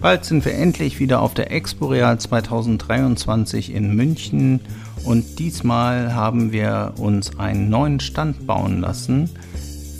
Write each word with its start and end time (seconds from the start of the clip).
Bald 0.00 0.24
sind 0.24 0.44
wir 0.44 0.54
endlich 0.54 1.00
wieder 1.00 1.20
auf 1.20 1.34
der 1.34 1.50
Expo 1.50 1.86
Real 1.86 2.20
2023 2.20 3.74
in 3.74 3.96
München 3.96 4.60
und 5.04 5.40
diesmal 5.40 6.14
haben 6.14 6.52
wir 6.52 6.94
uns 6.98 7.36
einen 7.40 7.68
neuen 7.68 7.98
Stand 7.98 8.46
bauen 8.46 8.80
lassen. 8.80 9.28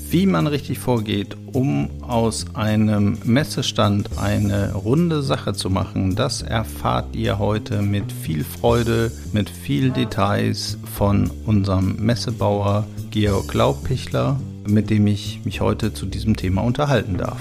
Wie 0.08 0.26
man 0.26 0.46
richtig 0.46 0.78
vorgeht, 0.78 1.36
um 1.52 1.90
aus 2.00 2.46
einem 2.54 3.18
Messestand 3.24 4.10
eine 4.18 4.72
runde 4.74 5.20
Sache 5.22 5.52
zu 5.52 5.68
machen, 5.68 6.14
das 6.14 6.42
erfahrt 6.42 7.16
ihr 7.16 7.40
heute 7.40 7.82
mit 7.82 8.12
viel 8.12 8.44
Freude, 8.44 9.10
mit 9.32 9.50
viel 9.50 9.90
Details 9.90 10.78
von 10.94 11.28
unserem 11.44 11.96
Messebauer 11.96 12.86
Georg 13.10 13.52
Laubpichler, 13.52 14.38
mit 14.64 14.90
dem 14.90 15.08
ich 15.08 15.40
mich 15.44 15.60
heute 15.60 15.92
zu 15.92 16.06
diesem 16.06 16.36
Thema 16.36 16.62
unterhalten 16.62 17.18
darf. 17.18 17.40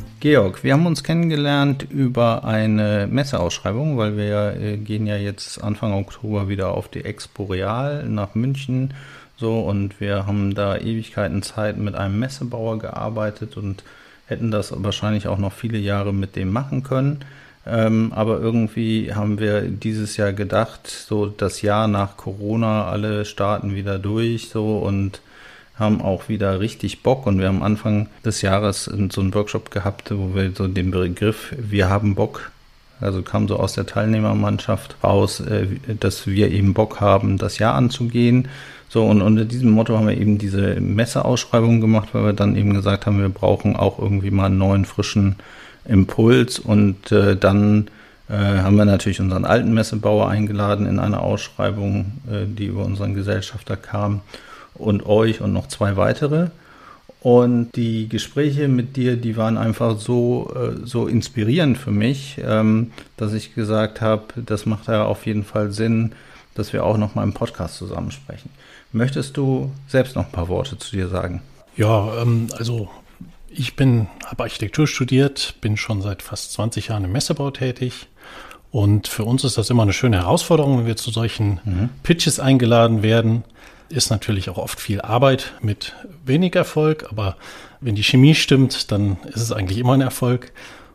Georg, 0.21 0.63
wir 0.63 0.73
haben 0.73 0.85
uns 0.85 1.03
kennengelernt 1.03 1.87
über 1.89 2.45
eine 2.45 3.07
Messeausschreibung, 3.09 3.97
weil 3.97 4.17
wir 4.17 4.55
äh, 4.55 4.77
gehen 4.77 5.07
ja 5.07 5.17
jetzt 5.17 5.63
Anfang 5.63 5.93
Oktober 5.93 6.47
wieder 6.47 6.75
auf 6.75 6.89
die 6.89 7.03
Expo 7.03 7.45
Real 7.45 8.07
nach 8.07 8.35
München. 8.35 8.93
So, 9.37 9.61
und 9.61 9.99
wir 9.99 10.27
haben 10.27 10.53
da 10.53 10.77
Ewigkeiten 10.77 11.41
Zeit 11.41 11.77
mit 11.77 11.95
einem 11.95 12.19
Messebauer 12.19 12.77
gearbeitet 12.77 13.57
und 13.57 13.83
hätten 14.27 14.51
das 14.51 14.71
wahrscheinlich 14.83 15.27
auch 15.27 15.39
noch 15.39 15.53
viele 15.53 15.79
Jahre 15.79 16.13
mit 16.13 16.35
dem 16.35 16.51
machen 16.51 16.83
können. 16.83 17.25
Ähm, 17.65 18.13
aber 18.13 18.39
irgendwie 18.39 19.15
haben 19.15 19.39
wir 19.39 19.61
dieses 19.61 20.17
Jahr 20.17 20.33
gedacht, 20.33 20.87
so 20.87 21.25
das 21.25 21.63
Jahr 21.63 21.87
nach 21.87 22.15
Corona, 22.15 22.85
alle 22.85 23.25
starten 23.25 23.73
wieder 23.73 23.97
durch, 23.97 24.49
so 24.49 24.77
und 24.77 25.19
haben 25.81 26.01
auch 26.01 26.29
wieder 26.29 26.61
richtig 26.61 27.03
Bock. 27.03 27.27
Und 27.27 27.39
wir 27.39 27.47
haben 27.47 27.63
Anfang 27.63 28.07
des 28.23 28.41
Jahres 28.41 28.85
so 28.85 29.21
einen 29.21 29.33
Workshop 29.33 29.71
gehabt, 29.71 30.11
wo 30.15 30.33
wir 30.33 30.51
so 30.55 30.67
den 30.67 30.91
Begriff 30.91 31.53
Wir 31.57 31.89
haben 31.89 32.15
Bock, 32.15 32.51
also 33.01 33.21
kam 33.23 33.47
so 33.47 33.57
aus 33.57 33.73
der 33.73 33.85
Teilnehmermannschaft 33.85 34.95
raus, 35.03 35.41
äh, 35.41 35.67
dass 35.99 36.27
wir 36.27 36.51
eben 36.51 36.73
Bock 36.73 37.01
haben, 37.01 37.37
das 37.37 37.57
Jahr 37.57 37.75
anzugehen. 37.75 38.47
So, 38.87 39.05
und 39.05 39.21
unter 39.21 39.45
diesem 39.45 39.71
Motto 39.71 39.97
haben 39.97 40.07
wir 40.07 40.17
eben 40.17 40.37
diese 40.37 40.79
Messeausschreibung 40.79 41.81
gemacht, 41.81 42.09
weil 42.13 42.25
wir 42.25 42.33
dann 42.33 42.55
eben 42.55 42.73
gesagt 42.73 43.05
haben, 43.05 43.19
wir 43.19 43.29
brauchen 43.29 43.75
auch 43.75 43.99
irgendwie 43.99 44.31
mal 44.31 44.45
einen 44.45 44.57
neuen, 44.57 44.85
frischen 44.85 45.37
Impuls. 45.85 46.59
Und 46.59 47.11
äh, 47.11 47.35
dann 47.35 47.87
äh, 48.29 48.33
haben 48.35 48.75
wir 48.75 48.85
natürlich 48.85 49.19
unseren 49.19 49.45
alten 49.45 49.73
Messebauer 49.73 50.29
eingeladen 50.29 50.85
in 50.85 50.99
eine 50.99 51.21
Ausschreibung, 51.21 52.11
die 52.25 52.65
über 52.65 52.85
unseren 52.85 53.13
Gesellschafter 53.13 53.77
kam 53.77 54.21
und 54.75 55.05
euch 55.05 55.41
und 55.41 55.53
noch 55.53 55.67
zwei 55.67 55.97
weitere. 55.97 56.49
Und 57.21 57.75
die 57.75 58.09
Gespräche 58.09 58.67
mit 58.67 58.97
dir, 58.97 59.15
die 59.15 59.37
waren 59.37 59.57
einfach 59.57 59.99
so, 59.99 60.51
äh, 60.55 60.85
so 60.85 61.05
inspirierend 61.05 61.77
für 61.77 61.91
mich, 61.91 62.39
ähm, 62.43 62.91
dass 63.15 63.33
ich 63.33 63.53
gesagt 63.53 64.01
habe, 64.01 64.23
das 64.43 64.65
macht 64.65 64.87
ja 64.87 65.05
auf 65.05 65.27
jeden 65.27 65.43
Fall 65.43 65.71
Sinn, 65.71 66.13
dass 66.55 66.73
wir 66.73 66.83
auch 66.83 66.97
noch 66.97 67.13
mal 67.13 67.23
im 67.23 67.33
Podcast 67.33 67.77
zusammen 67.77 68.09
sprechen. 68.09 68.49
Möchtest 68.91 69.37
du 69.37 69.71
selbst 69.87 70.15
noch 70.15 70.25
ein 70.25 70.31
paar 70.31 70.47
Worte 70.49 70.79
zu 70.79 70.95
dir 70.95 71.09
sagen? 71.09 71.43
Ja, 71.77 72.21
ähm, 72.21 72.47
also 72.57 72.89
ich 73.49 73.75
bin, 73.75 74.07
habe 74.25 74.43
Architektur 74.43 74.87
studiert, 74.87 75.55
bin 75.61 75.77
schon 75.77 76.01
seit 76.01 76.23
fast 76.23 76.53
20 76.53 76.87
Jahren 76.87 77.03
im 77.03 77.11
Messebau 77.11 77.51
tätig. 77.51 78.07
Und 78.71 79.07
für 79.07 79.25
uns 79.25 79.43
ist 79.43 79.57
das 79.57 79.69
immer 79.69 79.83
eine 79.83 79.93
schöne 79.93 80.17
Herausforderung, 80.17 80.79
wenn 80.79 80.85
wir 80.87 80.95
zu 80.95 81.11
solchen 81.11 81.59
mhm. 81.65 81.89
Pitches 82.01 82.39
eingeladen 82.39 83.03
werden 83.03 83.43
ist 83.91 84.09
natürlich 84.09 84.49
auch 84.49 84.57
oft 84.57 84.79
viel 84.79 85.01
Arbeit 85.01 85.53
mit 85.61 85.95
wenig 86.25 86.55
Erfolg, 86.55 87.07
aber 87.09 87.35
wenn 87.79 87.95
die 87.95 88.03
Chemie 88.03 88.35
stimmt, 88.35 88.91
dann 88.91 89.17
ist 89.25 89.41
es 89.41 89.51
eigentlich 89.51 89.79
immer 89.79 89.93
ein 89.93 90.01
Erfolg. 90.01 90.51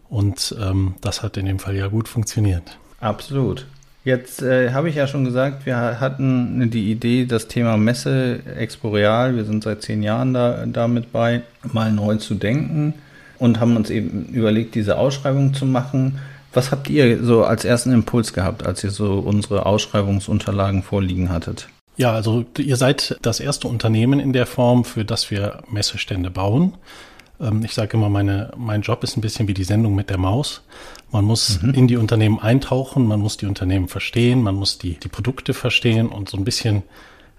Und 0.08 0.54
ähm, 0.60 0.94
das 1.00 1.22
hat 1.22 1.36
in 1.36 1.46
dem 1.46 1.58
Fall 1.58 1.74
ja 1.76 1.88
gut 1.88 2.08
funktioniert. 2.08 2.78
Absolut. 3.00 3.66
Jetzt 4.04 4.40
äh, 4.40 4.70
habe 4.70 4.88
ich 4.88 4.94
ja 4.94 5.08
schon 5.08 5.24
gesagt, 5.24 5.66
wir 5.66 5.98
hatten 5.98 6.70
die 6.70 6.92
Idee, 6.92 7.26
das 7.26 7.48
Thema 7.48 7.76
Messe 7.76 8.38
Exporeal, 8.56 9.34
wir 9.34 9.44
sind 9.44 9.64
seit 9.64 9.82
zehn 9.82 10.00
Jahren 10.00 10.32
da, 10.32 10.64
damit 10.64 11.10
bei, 11.10 11.42
mal 11.72 11.90
neu 11.90 12.14
zu 12.14 12.36
denken 12.36 12.94
und 13.38 13.58
haben 13.58 13.76
uns 13.76 13.90
eben 13.90 14.26
überlegt, 14.26 14.76
diese 14.76 14.96
Ausschreibung 14.96 15.54
zu 15.54 15.66
machen. 15.66 16.20
Was 16.52 16.70
habt 16.70 16.88
ihr 16.88 17.22
so 17.24 17.44
als 17.44 17.64
ersten 17.64 17.92
Impuls 17.92 18.32
gehabt, 18.32 18.64
als 18.64 18.84
ihr 18.84 18.92
so 18.92 19.14
unsere 19.14 19.66
Ausschreibungsunterlagen 19.66 20.84
vorliegen 20.84 21.30
hattet? 21.30 21.66
Ja, 21.96 22.12
also 22.12 22.44
ihr 22.58 22.76
seid 22.76 23.18
das 23.22 23.40
erste 23.40 23.68
Unternehmen 23.68 24.20
in 24.20 24.32
der 24.32 24.46
Form, 24.46 24.84
für 24.84 25.04
das 25.04 25.30
wir 25.30 25.62
Messestände 25.70 26.30
bauen. 26.30 26.74
Ähm, 27.40 27.62
ich 27.64 27.74
sage 27.74 27.96
immer, 27.96 28.08
meine, 28.08 28.52
mein 28.56 28.82
Job 28.82 29.02
ist 29.02 29.16
ein 29.16 29.22
bisschen 29.22 29.48
wie 29.48 29.54
die 29.54 29.64
Sendung 29.64 29.94
mit 29.94 30.10
der 30.10 30.18
Maus. 30.18 30.62
Man 31.10 31.24
muss 31.24 31.62
mhm. 31.62 31.74
in 31.74 31.88
die 31.88 31.96
Unternehmen 31.96 32.38
eintauchen, 32.38 33.06
man 33.06 33.20
muss 33.20 33.36
die 33.36 33.46
Unternehmen 33.46 33.88
verstehen, 33.88 34.42
man 34.42 34.54
muss 34.54 34.78
die, 34.78 34.98
die 34.98 35.08
Produkte 35.08 35.54
verstehen 35.54 36.08
und 36.08 36.28
so 36.28 36.36
ein 36.36 36.44
bisschen 36.44 36.82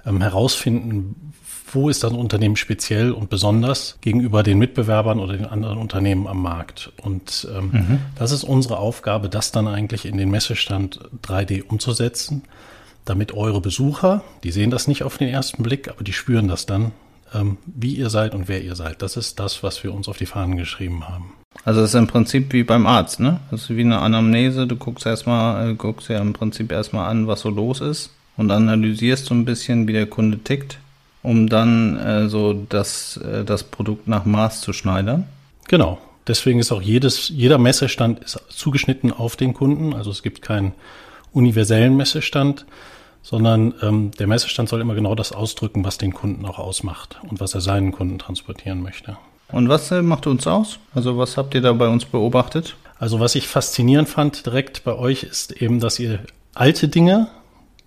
ähm, 0.05 0.21
herausfinden, 0.21 1.33
wo 1.71 1.89
ist 1.89 2.03
das 2.03 2.13
Unternehmen 2.13 2.55
speziell 2.55 3.11
und 3.11 3.29
besonders 3.29 3.97
gegenüber 3.99 4.41
den 4.41 4.57
Mitbewerbern 4.57 5.19
oder 5.19 5.33
den 5.33 5.45
anderen 5.45 5.77
Unternehmen 5.77 6.25
am 6.25 6.41
Markt. 6.41 6.93
Und 7.03 7.47
ähm, 7.53 7.69
mhm. 7.71 7.99
das 8.15 8.31
ist 8.31 8.45
unsere 8.45 8.77
Aufgabe, 8.77 9.27
das 9.27 9.51
dann 9.51 9.67
eigentlich 9.67 10.05
in 10.05 10.17
den 10.17 10.31
Messestand 10.31 11.01
3D 11.23 11.63
umzusetzen 11.67 12.43
damit 13.09 13.33
eure 13.33 13.61
Besucher, 13.61 14.23
die 14.43 14.51
sehen 14.51 14.71
das 14.71 14.87
nicht 14.87 15.03
auf 15.03 15.17
den 15.17 15.27
ersten 15.27 15.63
Blick, 15.63 15.87
aber 15.87 16.03
die 16.03 16.13
spüren 16.13 16.47
das 16.47 16.65
dann, 16.65 16.91
ähm, 17.33 17.57
wie 17.65 17.95
ihr 17.95 18.09
seid 18.09 18.33
und 18.35 18.47
wer 18.47 18.63
ihr 18.63 18.75
seid. 18.75 19.01
Das 19.01 19.17
ist 19.17 19.39
das, 19.39 19.63
was 19.63 19.83
wir 19.83 19.93
uns 19.93 20.07
auf 20.07 20.17
die 20.17 20.25
Fahnen 20.25 20.57
geschrieben 20.57 21.07
haben. 21.07 21.33
Also 21.63 21.81
das 21.81 21.91
ist 21.91 21.95
im 21.95 22.07
Prinzip 22.07 22.53
wie 22.53 22.63
beim 22.63 22.85
Arzt, 22.85 23.19
ne? 23.19 23.39
Das 23.51 23.63
ist 23.63 23.75
wie 23.75 23.81
eine 23.81 23.99
Anamnese. 23.99 24.67
Du 24.67 24.75
guckst 24.75 25.05
erstmal, 25.05 25.71
äh, 25.71 25.73
guckst 25.75 26.09
ja 26.09 26.19
im 26.19 26.33
Prinzip 26.33 26.71
erstmal 26.71 27.09
an, 27.09 27.27
was 27.27 27.41
so 27.41 27.49
los 27.49 27.81
ist 27.81 28.11
und 28.37 28.51
analysierst 28.51 29.25
so 29.25 29.33
ein 29.33 29.45
bisschen, 29.45 29.87
wie 29.87 29.93
der 29.93 30.07
Kunde 30.07 30.37
tickt, 30.37 30.79
um 31.23 31.49
dann 31.49 31.97
äh, 31.97 32.29
so 32.29 32.53
das, 32.53 33.17
äh, 33.17 33.43
das 33.43 33.63
Produkt 33.63 34.07
nach 34.07 34.25
Maß 34.25 34.61
zu 34.61 34.73
schneidern. 34.73 35.25
Genau. 35.67 35.99
Deswegen 36.27 36.59
ist 36.59 36.71
auch 36.71 36.81
jedes, 36.81 37.29
jeder 37.29 37.57
Messestand 37.57 38.19
ist 38.19 38.39
zugeschnitten 38.49 39.13
auf 39.13 39.37
den 39.37 39.53
Kunden. 39.53 39.93
Also 39.93 40.11
es 40.11 40.23
gibt 40.23 40.41
keinen 40.41 40.73
universellen 41.31 41.95
Messestand, 41.95 42.65
sondern 43.27 43.73
ähm, 43.81 44.11
der 44.11 44.25
Messestand 44.25 44.69
soll 44.69 44.79
immer 44.79 44.95
genau 44.95 45.13
das 45.13 45.33
ausdrücken, 45.33 45.83
was 45.83 45.97
den 45.97 46.13
Kunden 46.13 46.45
auch 46.45 46.59
ausmacht 46.59 47.19
und 47.29 47.41
was 47.41 47.53
er 47.53 47.59
seinen 47.59 47.91
Kunden 47.91 48.19
transportieren 48.19 48.81
möchte. 48.81 49.17
Und 49.51 49.67
was 49.67 49.91
äh, 49.91 50.01
macht 50.01 50.27
uns 50.27 50.47
aus? 50.47 50.79
Also 50.95 51.17
was 51.17 51.35
habt 51.35 51.53
ihr 51.53 51.59
da 51.59 51.73
bei 51.73 51.89
uns 51.89 52.05
beobachtet? 52.05 52.77
Also 52.99 53.19
was 53.19 53.35
ich 53.35 53.49
faszinierend 53.49 54.07
fand 54.07 54.45
direkt 54.45 54.85
bei 54.85 54.93
euch 54.95 55.23
ist 55.23 55.51
eben, 55.61 55.81
dass 55.81 55.99
ihr 55.99 56.19
alte 56.53 56.87
Dinge, 56.87 57.27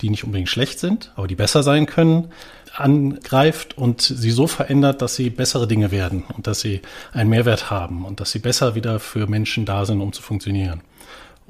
die 0.02 0.10
nicht 0.10 0.24
unbedingt 0.24 0.50
schlecht 0.50 0.78
sind, 0.78 1.10
aber 1.16 1.26
die 1.26 1.36
besser 1.36 1.62
sein 1.62 1.86
können, 1.86 2.28
angreift 2.76 3.78
und 3.78 4.02
sie 4.02 4.30
so 4.30 4.46
verändert, 4.46 5.00
dass 5.00 5.16
sie 5.16 5.30
bessere 5.30 5.66
Dinge 5.66 5.90
werden 5.90 6.24
und 6.36 6.46
dass 6.46 6.60
sie 6.60 6.82
einen 7.14 7.30
Mehrwert 7.30 7.70
haben 7.70 8.04
und 8.04 8.20
dass 8.20 8.30
sie 8.30 8.40
besser 8.40 8.74
wieder 8.74 9.00
für 9.00 9.26
Menschen 9.26 9.64
da 9.64 9.86
sind, 9.86 10.02
um 10.02 10.12
zu 10.12 10.20
funktionieren. 10.20 10.82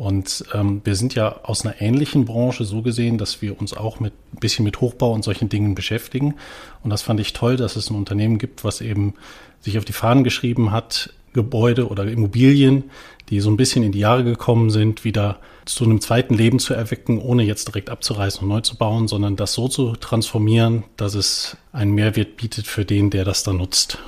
Und 0.00 0.47
ähm, 0.55 0.81
wir 0.82 0.97
sind 0.97 1.14
ja 1.14 1.41
aus 1.43 1.67
einer 1.67 1.79
ähnlichen 1.82 2.25
Branche 2.25 2.64
so 2.64 2.81
gesehen, 2.81 3.19
dass 3.19 3.43
wir 3.43 3.61
uns 3.61 3.75
auch 3.75 4.00
mit 4.00 4.14
ein 4.32 4.41
bisschen 4.41 4.64
mit 4.64 4.81
Hochbau 4.81 5.12
und 5.12 5.23
solchen 5.23 5.50
Dingen 5.50 5.75
beschäftigen. 5.75 6.37
Und 6.82 6.88
das 6.88 7.02
fand 7.02 7.20
ich 7.20 7.35
toll, 7.35 7.58
dass 7.58 7.76
es 7.76 7.91
ein 7.91 7.97
Unternehmen 7.97 8.38
gibt, 8.38 8.64
was 8.64 8.81
eben 8.81 9.12
sich 9.61 9.76
auf 9.76 9.85
die 9.85 9.93
Fahnen 9.93 10.25
geschrieben 10.25 10.70
hat, 10.70 11.12
Gebäude 11.35 11.87
oder 11.87 12.06
Immobilien, 12.06 12.85
die 13.29 13.41
so 13.41 13.50
ein 13.50 13.58
bisschen 13.58 13.82
in 13.82 13.93
die 13.93 13.99
Jahre 13.99 14.25
gekommen 14.25 14.70
sind, 14.70 15.05
wieder 15.05 15.38
zu 15.67 15.85
einem 15.85 16.00
zweiten 16.00 16.32
Leben 16.32 16.61
zu 16.61 16.73
erwecken, 16.73 17.19
ohne 17.19 17.43
jetzt 17.43 17.69
direkt 17.69 17.91
abzureißen 17.91 18.41
und 18.43 18.49
neu 18.49 18.62
zu 18.62 18.79
bauen, 18.79 19.06
sondern 19.06 19.37
das 19.37 19.53
so 19.53 19.69
zu 19.69 19.96
transformieren, 19.96 20.85
dass 20.96 21.14
es 21.14 21.58
einen 21.73 21.93
Mehrwert 21.93 22.38
bietet 22.38 22.67
für 22.67 22.87
den, 22.87 23.11
der 23.11 23.26
das 23.26 23.43
dann 23.43 23.58
nutzt. 23.58 23.99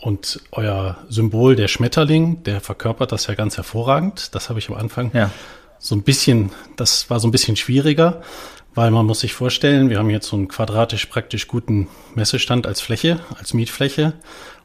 Und 0.00 0.40
euer 0.52 0.96
Symbol, 1.08 1.56
der 1.56 1.68
Schmetterling, 1.68 2.42
der 2.44 2.60
verkörpert 2.60 3.12
das 3.12 3.26
ja 3.26 3.34
ganz 3.34 3.56
hervorragend. 3.56 4.34
Das 4.34 4.48
habe 4.48 4.58
ich 4.58 4.68
am 4.70 4.76
Anfang 4.76 5.10
ja. 5.12 5.30
so 5.78 5.94
ein 5.94 6.02
bisschen, 6.02 6.50
das 6.76 7.10
war 7.10 7.20
so 7.20 7.28
ein 7.28 7.32
bisschen 7.32 7.56
schwieriger, 7.56 8.22
weil 8.74 8.90
man 8.90 9.04
muss 9.04 9.20
sich 9.20 9.34
vorstellen, 9.34 9.90
wir 9.90 9.98
haben 9.98 10.08
jetzt 10.08 10.28
so 10.28 10.36
einen 10.36 10.48
quadratisch 10.48 11.06
praktisch 11.06 11.48
guten 11.48 11.88
Messestand 12.14 12.66
als 12.66 12.80
Fläche, 12.80 13.20
als 13.38 13.52
Mietfläche. 13.52 14.14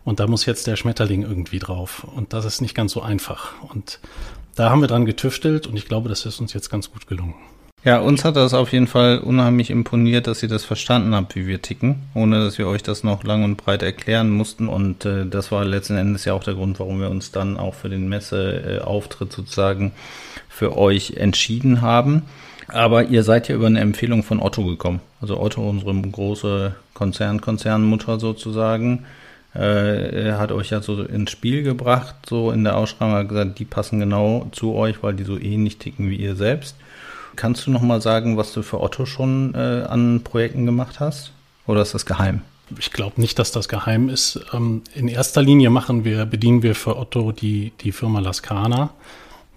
Und 0.06 0.20
da 0.20 0.28
muss 0.28 0.46
jetzt 0.46 0.68
der 0.68 0.78
Schmetterling 0.78 1.24
irgendwie 1.24 1.60
drauf. 1.60 2.06
Und 2.16 2.32
das 2.32 2.46
ist 2.46 2.62
nicht 2.62 2.76
ganz 2.76 2.94
so 2.94 3.02
einfach. 3.02 3.62
Und 3.62 4.00
da 4.56 4.70
haben 4.70 4.80
wir 4.80 4.88
dran 4.88 5.06
getüftelt 5.06 5.68
und 5.68 5.76
ich 5.76 5.88
glaube, 5.88 6.08
das 6.08 6.26
ist 6.26 6.40
uns 6.40 6.54
jetzt 6.54 6.70
ganz 6.70 6.92
gut 6.92 7.08
gelungen. 7.08 7.36
Ja, 7.86 8.00
uns 8.00 8.26
hat 8.26 8.36
das 8.36 8.56
auf 8.56 8.74
jeden 8.74 8.88
Fall 8.88 9.20
unheimlich 9.20 9.70
imponiert, 9.70 10.26
dass 10.26 10.42
ihr 10.42 10.50
das 10.50 10.66
verstanden 10.66 11.14
habt, 11.14 11.36
wie 11.36 11.46
wir 11.46 11.62
ticken, 11.62 11.98
ohne 12.16 12.44
dass 12.44 12.58
wir 12.58 12.68
euch 12.68 12.82
das 12.82 13.04
noch 13.04 13.24
lang 13.24 13.44
und 13.44 13.58
breit 13.58 13.84
erklären 13.84 14.32
mussten. 14.32 14.68
Und 14.68 15.06
äh, 15.06 15.28
das 15.28 15.52
war 15.52 15.64
letzten 15.64 15.96
Endes 15.96 16.26
ja 16.26 16.34
auch 16.34 16.44
der 16.44 16.56
Grund, 16.56 16.80
warum 16.80 17.00
wir 17.00 17.12
uns 17.12 17.32
dann 17.32 17.58
auch 17.58 17.76
für 17.76 17.90
den 17.90 18.10
Messeauftritt 18.10 19.32
sozusagen 19.32 19.92
für 20.50 20.76
euch 20.76 21.18
entschieden 21.18 21.82
haben. 21.84 22.24
Aber 22.68 23.04
ihr 23.04 23.22
seid 23.22 23.50
ja 23.50 23.56
über 23.56 23.68
eine 23.68 23.82
Empfehlung 23.82 24.24
von 24.24 24.42
Otto 24.42 24.66
gekommen. 24.66 25.00
Also 25.22 25.40
Otto, 25.40 25.70
unsere 25.70 25.94
große 25.94 26.74
Konzern, 26.96 27.40
Konzernmutter 27.40 28.20
sozusagen, 28.20 29.06
äh, 29.54 30.32
hat 30.32 30.52
euch 30.52 30.72
ja 30.72 30.82
so 30.82 31.04
ins 31.04 31.30
Spiel 31.30 31.62
gebracht, 31.62 32.16
so 32.28 32.50
in 32.50 32.64
der 32.64 32.78
Ausschreibung, 32.78 33.14
hat 33.14 33.30
gesagt, 33.30 33.60
die 33.60 33.66
passen 33.66 34.00
genau 34.00 34.48
zu 34.54 34.74
euch, 34.74 35.04
weil 35.04 35.14
die 35.14 35.24
so 35.24 35.38
ähnlich 35.38 35.78
ticken 35.78 36.10
wie 36.10 36.16
ihr 36.16 36.36
selbst. 36.36 36.76
Kannst 37.36 37.68
du 37.68 37.72
noch 37.72 37.82
mal 37.82 38.02
sagen, 38.02 38.38
was 38.38 38.54
du 38.54 38.62
für 38.62 38.82
Otto 38.82 39.06
schon 39.06 39.54
äh, 39.56 39.84
an 39.88 40.22
Projekten 40.24 40.66
gemacht 40.66 41.00
hast? 41.00 41.32
Oder 41.68 41.82
ist 41.82 41.94
das 41.94 42.06
geheim? 42.06 42.42
Ich 42.80 42.92
glaube 42.92 43.22
nicht, 43.22 43.38
dass 43.38 43.52
das 43.52 43.68
geheim 43.68 44.10
ist. 44.10 44.40
Ähm, 44.54 44.82
in 44.94 45.08
erster 45.08 45.42
Linie 45.42 45.70
machen 45.70 46.04
wir, 46.04 46.26
bedienen 46.26 46.64
wir 46.64 46.76
für 46.76 46.98
Otto 46.98 47.32
die, 47.32 47.72
die 47.82 47.92
Firma 47.92 48.20
Lascana, 48.20 48.92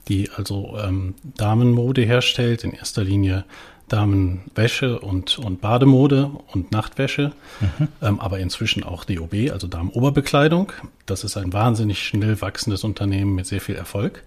die 0.09 0.31
also 0.37 0.77
ähm, 0.83 1.15
Damenmode 1.23 2.03
herstellt, 2.03 2.65
in 2.65 2.73
erster 2.73 3.05
Linie 3.05 3.45
Damenwäsche 3.89 5.01
und, 5.01 5.39
und 5.39 5.61
Bademode 5.61 6.31
und 6.53 6.73
Nachtwäsche, 6.73 7.33
mhm. 7.61 7.89
ähm, 8.03 8.21
aber 8.21 8.39
inzwischen 8.39 8.85
auch 8.85 9.05
DOB, 9.05 9.51
also 9.51 9.67
Damenoberbekleidung. 9.67 10.73
Das 11.07 11.25
ist 11.25 11.37
ein 11.37 11.53
wahnsinnig 11.53 12.07
schnell 12.07 12.41
wachsendes 12.41 12.85
Unternehmen 12.85 13.35
mit 13.35 13.47
sehr 13.47 13.61
viel 13.61 13.77
Erfolg. 13.77 14.25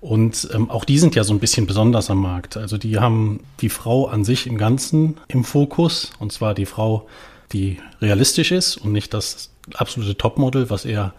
Und 0.00 0.48
ähm, 0.52 0.70
auch 0.70 0.84
die 0.84 0.98
sind 0.98 1.14
ja 1.14 1.24
so 1.24 1.32
ein 1.32 1.40
bisschen 1.40 1.66
besonders 1.66 2.10
am 2.10 2.20
Markt. 2.20 2.56
Also 2.56 2.78
die 2.78 2.98
haben 2.98 3.40
die 3.60 3.70
Frau 3.70 4.06
an 4.06 4.24
sich 4.24 4.46
im 4.46 4.58
Ganzen 4.58 5.16
im 5.28 5.44
Fokus. 5.44 6.10
Und 6.18 6.32
zwar 6.32 6.54
die 6.54 6.66
Frau, 6.66 7.06
die 7.52 7.78
realistisch 8.00 8.52
ist 8.52 8.76
und 8.76 8.92
nicht 8.92 9.14
das 9.14 9.50
absolute 9.74 10.16
Topmodel, 10.16 10.70
was 10.70 10.84
eher 10.84 11.14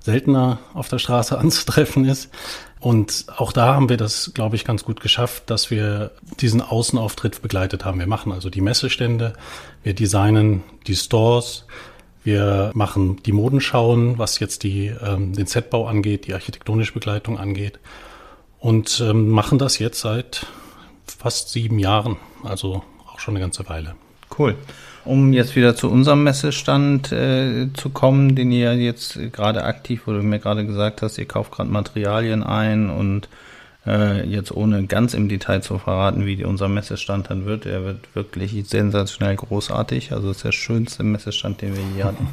seltener 0.00 0.58
auf 0.74 0.88
der 0.88 0.98
Straße 0.98 1.38
anzutreffen 1.38 2.04
ist. 2.04 2.30
Und 2.80 3.26
auch 3.36 3.52
da 3.52 3.74
haben 3.74 3.88
wir 3.88 3.96
das, 3.96 4.32
glaube 4.34 4.54
ich, 4.54 4.64
ganz 4.64 4.84
gut 4.84 5.00
geschafft, 5.00 5.50
dass 5.50 5.70
wir 5.70 6.12
diesen 6.40 6.60
Außenauftritt 6.60 7.42
begleitet 7.42 7.84
haben. 7.84 7.98
Wir 7.98 8.06
machen 8.06 8.30
also 8.30 8.50
die 8.50 8.60
Messestände, 8.60 9.32
wir 9.82 9.94
designen 9.94 10.62
die 10.86 10.94
Stores, 10.94 11.66
wir 12.22 12.70
machen 12.74 13.20
die 13.24 13.32
Modenschauen, 13.32 14.18
was 14.18 14.38
jetzt 14.38 14.62
die, 14.62 14.92
ähm, 15.02 15.32
den 15.32 15.46
Setbau 15.46 15.86
angeht, 15.86 16.28
die 16.28 16.34
architektonische 16.34 16.92
Begleitung 16.92 17.36
angeht 17.36 17.80
und 18.58 19.00
ähm, 19.00 19.28
machen 19.28 19.58
das 19.58 19.78
jetzt 19.78 20.00
seit 20.00 20.46
fast 21.06 21.50
sieben 21.50 21.78
Jahren, 21.78 22.16
also 22.44 22.82
auch 23.10 23.18
schon 23.18 23.34
eine 23.34 23.44
ganze 23.44 23.68
Weile. 23.68 23.94
Cool. 24.36 24.56
Um 25.04 25.32
jetzt 25.32 25.56
wieder 25.56 25.74
zu 25.74 25.90
unserem 25.90 26.22
Messestand 26.22 27.12
äh, 27.12 27.68
zu 27.72 27.90
kommen, 27.90 28.36
den 28.36 28.52
ihr 28.52 28.76
jetzt 28.76 29.18
gerade 29.32 29.64
aktiv, 29.64 30.02
wo 30.06 30.12
du 30.12 30.22
mir 30.22 30.38
gerade 30.38 30.66
gesagt 30.66 31.02
hast, 31.02 31.18
ihr 31.18 31.26
kauft 31.26 31.52
gerade 31.52 31.70
Materialien 31.70 32.42
ein 32.42 32.90
und 32.90 33.28
äh, 33.86 34.26
jetzt 34.28 34.52
ohne 34.52 34.84
ganz 34.86 35.14
im 35.14 35.28
Detail 35.28 35.62
zu 35.62 35.78
verraten, 35.78 36.26
wie 36.26 36.44
unser 36.44 36.68
Messestand 36.68 37.30
dann 37.30 37.46
wird, 37.46 37.64
er 37.64 37.84
wird 37.84 38.14
wirklich 38.14 38.68
sensationell 38.68 39.36
großartig. 39.36 40.12
Also 40.12 40.30
ist 40.30 40.44
der 40.44 40.52
schönste 40.52 41.04
Messestand, 41.04 41.62
den 41.62 41.74
wir 41.74 41.82
je 41.96 42.04
hatten. 42.04 42.28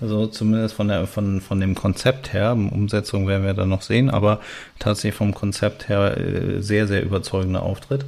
Also 0.00 0.26
zumindest 0.26 0.74
von 0.74 0.88
der 0.88 1.06
von 1.06 1.40
von 1.40 1.60
dem 1.60 1.74
Konzept 1.74 2.32
her, 2.32 2.52
Umsetzung 2.52 3.28
werden 3.28 3.44
wir 3.44 3.54
dann 3.54 3.68
noch 3.68 3.82
sehen, 3.82 4.08
aber 4.10 4.40
tatsächlich 4.78 5.14
vom 5.14 5.34
Konzept 5.34 5.88
her 5.88 6.16
äh, 6.16 6.62
sehr 6.62 6.86
sehr 6.86 7.02
überzeugender 7.02 7.62
Auftritt. 7.62 8.04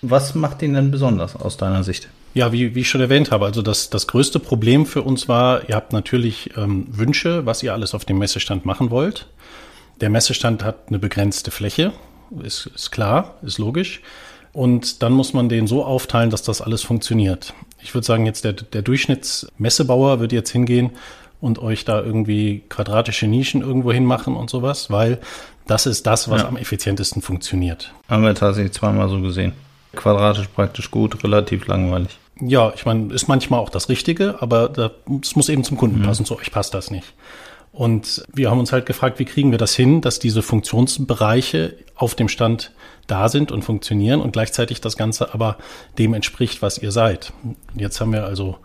Was 0.00 0.34
macht 0.34 0.62
ihn 0.62 0.74
denn 0.74 0.90
besonders 0.90 1.34
aus 1.34 1.56
deiner 1.56 1.82
Sicht? 1.82 2.08
Ja, 2.34 2.52
wie, 2.52 2.74
wie 2.74 2.80
ich 2.80 2.88
schon 2.88 3.00
erwähnt 3.00 3.30
habe, 3.30 3.46
also 3.46 3.62
das, 3.62 3.90
das 3.90 4.08
größte 4.08 4.40
Problem 4.40 4.86
für 4.86 5.02
uns 5.02 5.28
war, 5.28 5.68
ihr 5.68 5.76
habt 5.76 5.92
natürlich 5.92 6.50
ähm, 6.56 6.86
Wünsche, 6.90 7.46
was 7.46 7.62
ihr 7.62 7.72
alles 7.72 7.94
auf 7.94 8.04
dem 8.04 8.18
Messestand 8.18 8.66
machen 8.66 8.90
wollt. 8.90 9.28
Der 10.00 10.10
Messestand 10.10 10.64
hat 10.64 10.88
eine 10.88 10.98
begrenzte 10.98 11.52
Fläche, 11.52 11.92
ist, 12.42 12.66
ist 12.74 12.90
klar, 12.90 13.36
ist 13.42 13.58
logisch. 13.58 14.00
Und 14.52 15.02
dann 15.02 15.12
muss 15.12 15.32
man 15.32 15.48
den 15.48 15.66
so 15.66 15.84
aufteilen, 15.84 16.30
dass 16.30 16.42
das 16.42 16.60
alles 16.60 16.82
funktioniert. 16.82 17.54
Ich 17.82 17.94
würde 17.94 18.06
sagen, 18.06 18.26
jetzt 18.26 18.44
der, 18.44 18.52
der 18.52 18.82
Durchschnittsmessebauer 18.82 20.20
wird 20.20 20.32
jetzt 20.32 20.50
hingehen 20.50 20.90
und 21.44 21.58
euch 21.58 21.84
da 21.84 22.00
irgendwie 22.00 22.62
quadratische 22.70 23.26
Nischen 23.26 23.60
irgendwo 23.60 23.92
hinmachen 23.92 24.34
und 24.34 24.48
sowas, 24.48 24.90
weil 24.90 25.20
das 25.66 25.84
ist 25.84 26.06
das, 26.06 26.30
was 26.30 26.40
ja. 26.40 26.48
am 26.48 26.56
effizientesten 26.56 27.20
funktioniert. 27.20 27.92
Haben 28.08 28.24
wir 28.24 28.34
tatsächlich 28.34 28.72
zweimal 28.72 29.10
so 29.10 29.20
gesehen. 29.20 29.52
Quadratisch 29.94 30.48
praktisch 30.48 30.90
gut, 30.90 31.22
relativ 31.22 31.66
langweilig. 31.66 32.18
Ja, 32.40 32.72
ich 32.74 32.86
meine, 32.86 33.12
ist 33.12 33.28
manchmal 33.28 33.60
auch 33.60 33.68
das 33.68 33.90
Richtige, 33.90 34.40
aber 34.40 34.92
es 35.22 35.36
muss 35.36 35.50
eben 35.50 35.64
zum 35.64 35.76
Kunden 35.76 36.00
mhm. 36.00 36.04
passen. 36.04 36.24
Zu 36.24 36.38
euch 36.38 36.50
passt 36.50 36.72
das 36.72 36.90
nicht. 36.90 37.12
Und 37.70 38.24
wir 38.32 38.50
haben 38.50 38.58
uns 38.58 38.72
halt 38.72 38.86
gefragt, 38.86 39.18
wie 39.18 39.24
kriegen 39.26 39.50
wir 39.50 39.58
das 39.58 39.74
hin, 39.74 40.00
dass 40.00 40.18
diese 40.18 40.40
Funktionsbereiche 40.40 41.76
auf 41.94 42.14
dem 42.14 42.28
Stand 42.28 42.72
da 43.06 43.28
sind 43.28 43.52
und 43.52 43.62
funktionieren 43.62 44.22
und 44.22 44.32
gleichzeitig 44.32 44.80
das 44.80 44.96
Ganze 44.96 45.34
aber 45.34 45.58
dem 45.98 46.14
entspricht, 46.14 46.62
was 46.62 46.78
ihr 46.78 46.90
seid. 46.90 47.34
Jetzt 47.74 48.00
haben 48.00 48.12
wir 48.12 48.24
also 48.24 48.56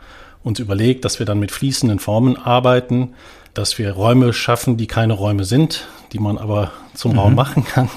uns 0.44 0.60
überlegt, 0.60 1.06
dass 1.06 1.20
wir 1.20 1.26
dann 1.26 1.40
mit 1.40 1.52
fließenden 1.52 2.00
Formen 2.00 2.38
arbeiten, 2.38 3.14
dass 3.54 3.78
wir 3.78 3.92
Räume 3.92 4.34
schaffen, 4.34 4.78
die 4.78 4.88
keine 4.88 5.14
Räume 5.14 5.44
sind, 5.44 5.88
die 6.14 6.20
man 6.20 6.38
aber 6.38 6.72
zum 6.94 7.14
mhm. 7.14 7.20
Raum 7.20 7.36
machen 7.36 7.66
kann 7.66 7.90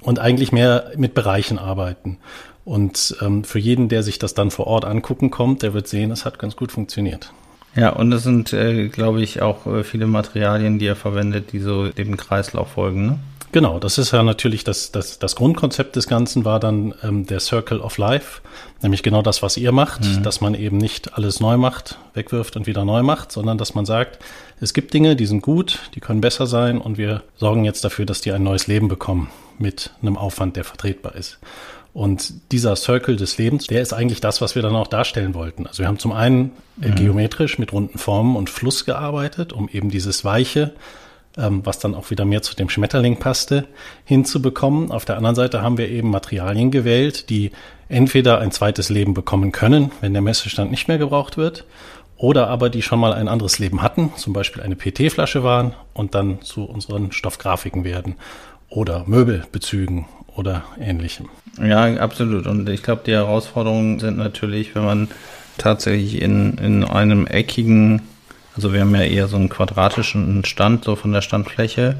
und 0.00 0.18
eigentlich 0.18 0.52
mehr 0.52 0.92
mit 0.96 1.14
Bereichen 1.14 1.58
arbeiten. 1.58 2.18
Und 2.64 3.16
ähm, 3.20 3.44
für 3.44 3.60
jeden, 3.60 3.88
der 3.88 4.02
sich 4.02 4.18
das 4.18 4.34
dann 4.34 4.50
vor 4.50 4.66
Ort 4.66 4.84
angucken 4.84 5.30
kommt, 5.30 5.62
der 5.62 5.72
wird 5.72 5.86
sehen, 5.86 6.10
es 6.10 6.24
hat 6.24 6.38
ganz 6.38 6.56
gut 6.56 6.72
funktioniert. 6.72 7.32
Ja, 7.76 7.90
und 7.90 8.10
es 8.12 8.22
sind, 8.22 8.52
äh, 8.52 8.88
glaube 8.88 9.22
ich, 9.22 9.42
auch 9.42 9.66
äh, 9.66 9.84
viele 9.84 10.06
Materialien, 10.06 10.78
die 10.78 10.86
er 10.86 10.96
verwendet, 10.96 11.52
die 11.52 11.60
so 11.60 11.88
dem 11.88 12.16
Kreislauf 12.16 12.70
folgen. 12.72 13.06
Ne? 13.06 13.18
Genau, 13.56 13.78
das 13.78 13.96
ist 13.96 14.10
ja 14.10 14.22
natürlich 14.22 14.64
das, 14.64 14.92
das, 14.92 15.18
das 15.18 15.34
Grundkonzept 15.34 15.96
des 15.96 16.08
Ganzen 16.08 16.44
war 16.44 16.60
dann 16.60 16.94
ähm, 17.02 17.24
der 17.24 17.40
Circle 17.40 17.80
of 17.80 17.96
Life, 17.96 18.42
nämlich 18.82 19.02
genau 19.02 19.22
das, 19.22 19.42
was 19.42 19.56
ihr 19.56 19.72
macht, 19.72 20.04
mhm. 20.04 20.22
dass 20.22 20.42
man 20.42 20.52
eben 20.52 20.76
nicht 20.76 21.14
alles 21.14 21.40
neu 21.40 21.56
macht, 21.56 21.96
wegwirft 22.12 22.56
und 22.56 22.66
wieder 22.66 22.84
neu 22.84 23.02
macht, 23.02 23.32
sondern 23.32 23.56
dass 23.56 23.74
man 23.74 23.86
sagt, 23.86 24.18
es 24.60 24.74
gibt 24.74 24.92
Dinge, 24.92 25.16
die 25.16 25.24
sind 25.24 25.40
gut, 25.40 25.78
die 25.94 26.00
können 26.00 26.20
besser 26.20 26.46
sein 26.46 26.78
und 26.78 26.98
wir 26.98 27.22
sorgen 27.36 27.64
jetzt 27.64 27.82
dafür, 27.82 28.04
dass 28.04 28.20
die 28.20 28.30
ein 28.30 28.42
neues 28.42 28.66
Leben 28.66 28.88
bekommen 28.88 29.30
mit 29.56 29.90
einem 30.02 30.18
Aufwand, 30.18 30.56
der 30.56 30.64
vertretbar 30.64 31.14
ist. 31.14 31.38
Und 31.94 32.52
dieser 32.52 32.76
Circle 32.76 33.16
des 33.16 33.38
Lebens, 33.38 33.68
der 33.68 33.80
ist 33.80 33.94
eigentlich 33.94 34.20
das, 34.20 34.42
was 34.42 34.54
wir 34.54 34.60
dann 34.60 34.76
auch 34.76 34.86
darstellen 34.86 35.32
wollten. 35.32 35.66
Also 35.66 35.78
wir 35.78 35.88
haben 35.88 35.98
zum 35.98 36.12
einen 36.12 36.52
mhm. 36.76 36.94
geometrisch 36.94 37.58
mit 37.58 37.72
runden 37.72 37.96
Formen 37.96 38.36
und 38.36 38.50
Fluss 38.50 38.84
gearbeitet, 38.84 39.54
um 39.54 39.70
eben 39.70 39.88
dieses 39.88 40.26
Weiche, 40.26 40.74
ähm, 41.36 41.60
was 41.64 41.78
dann 41.78 41.94
auch 41.94 42.10
wieder 42.10 42.24
mehr 42.24 42.42
zu 42.42 42.54
dem 42.54 42.68
Schmetterling 42.68 43.18
passte, 43.18 43.66
hinzubekommen. 44.04 44.90
Auf 44.90 45.04
der 45.04 45.16
anderen 45.16 45.36
Seite 45.36 45.62
haben 45.62 45.78
wir 45.78 45.88
eben 45.88 46.10
Materialien 46.10 46.70
gewählt, 46.70 47.30
die 47.30 47.52
entweder 47.88 48.40
ein 48.40 48.50
zweites 48.50 48.88
Leben 48.88 49.14
bekommen 49.14 49.52
können, 49.52 49.92
wenn 50.00 50.12
der 50.12 50.22
Messestand 50.22 50.70
nicht 50.70 50.88
mehr 50.88 50.98
gebraucht 50.98 51.36
wird, 51.36 51.64
oder 52.16 52.48
aber 52.48 52.70
die 52.70 52.82
schon 52.82 52.98
mal 52.98 53.12
ein 53.12 53.28
anderes 53.28 53.58
Leben 53.58 53.82
hatten, 53.82 54.12
zum 54.16 54.32
Beispiel 54.32 54.62
eine 54.62 54.76
PT-Flasche 54.76 55.42
waren 55.42 55.74
und 55.92 56.14
dann 56.14 56.40
zu 56.40 56.64
unseren 56.64 57.12
Stoffgrafiken 57.12 57.84
werden 57.84 58.14
oder 58.68 59.04
Möbelbezügen 59.06 60.06
oder 60.34 60.64
ähnlichem. 60.80 61.28
Ja, 61.62 61.84
absolut. 61.96 62.46
Und 62.46 62.68
ich 62.68 62.82
glaube, 62.82 63.02
die 63.06 63.12
Herausforderungen 63.12 63.98
sind 64.00 64.18
natürlich, 64.18 64.74
wenn 64.74 64.84
man 64.84 65.08
tatsächlich 65.58 66.20
in, 66.20 66.58
in 66.58 66.84
einem 66.84 67.26
eckigen, 67.26 68.02
also 68.56 68.72
wir 68.72 68.80
haben 68.80 68.94
ja 68.94 69.02
eher 69.02 69.28
so 69.28 69.36
einen 69.36 69.50
quadratischen 69.50 70.44
Stand, 70.44 70.84
so 70.84 70.96
von 70.96 71.12
der 71.12 71.20
Standfläche. 71.20 71.96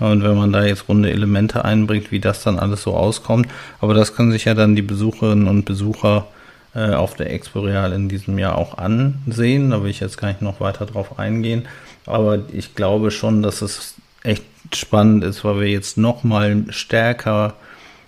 Und 0.00 0.24
wenn 0.24 0.36
man 0.36 0.52
da 0.52 0.64
jetzt 0.64 0.88
runde 0.88 1.10
Elemente 1.10 1.64
einbringt, 1.64 2.10
wie 2.10 2.18
das 2.18 2.42
dann 2.42 2.58
alles 2.58 2.82
so 2.82 2.94
auskommt. 2.94 3.46
Aber 3.80 3.94
das 3.94 4.16
können 4.16 4.32
sich 4.32 4.44
ja 4.44 4.54
dann 4.54 4.74
die 4.74 4.82
Besucherinnen 4.82 5.46
und 5.46 5.64
Besucher 5.64 6.26
äh, 6.74 6.92
auf 6.94 7.14
der 7.14 7.32
Expo 7.32 7.60
Real 7.60 7.92
in 7.92 8.08
diesem 8.08 8.36
Jahr 8.38 8.58
auch 8.58 8.78
ansehen. 8.78 9.70
Da 9.70 9.82
will 9.82 9.90
ich 9.90 10.00
jetzt 10.00 10.18
gar 10.18 10.28
nicht 10.28 10.42
noch 10.42 10.60
weiter 10.60 10.86
drauf 10.86 11.20
eingehen. 11.20 11.68
Aber 12.04 12.40
ich 12.52 12.74
glaube 12.74 13.12
schon, 13.12 13.42
dass 13.42 13.62
es 13.62 13.94
echt 14.24 14.44
spannend 14.74 15.22
ist, 15.22 15.44
weil 15.44 15.60
wir 15.60 15.68
jetzt 15.68 15.98
noch 15.98 16.24
mal 16.24 16.64
stärker 16.70 17.54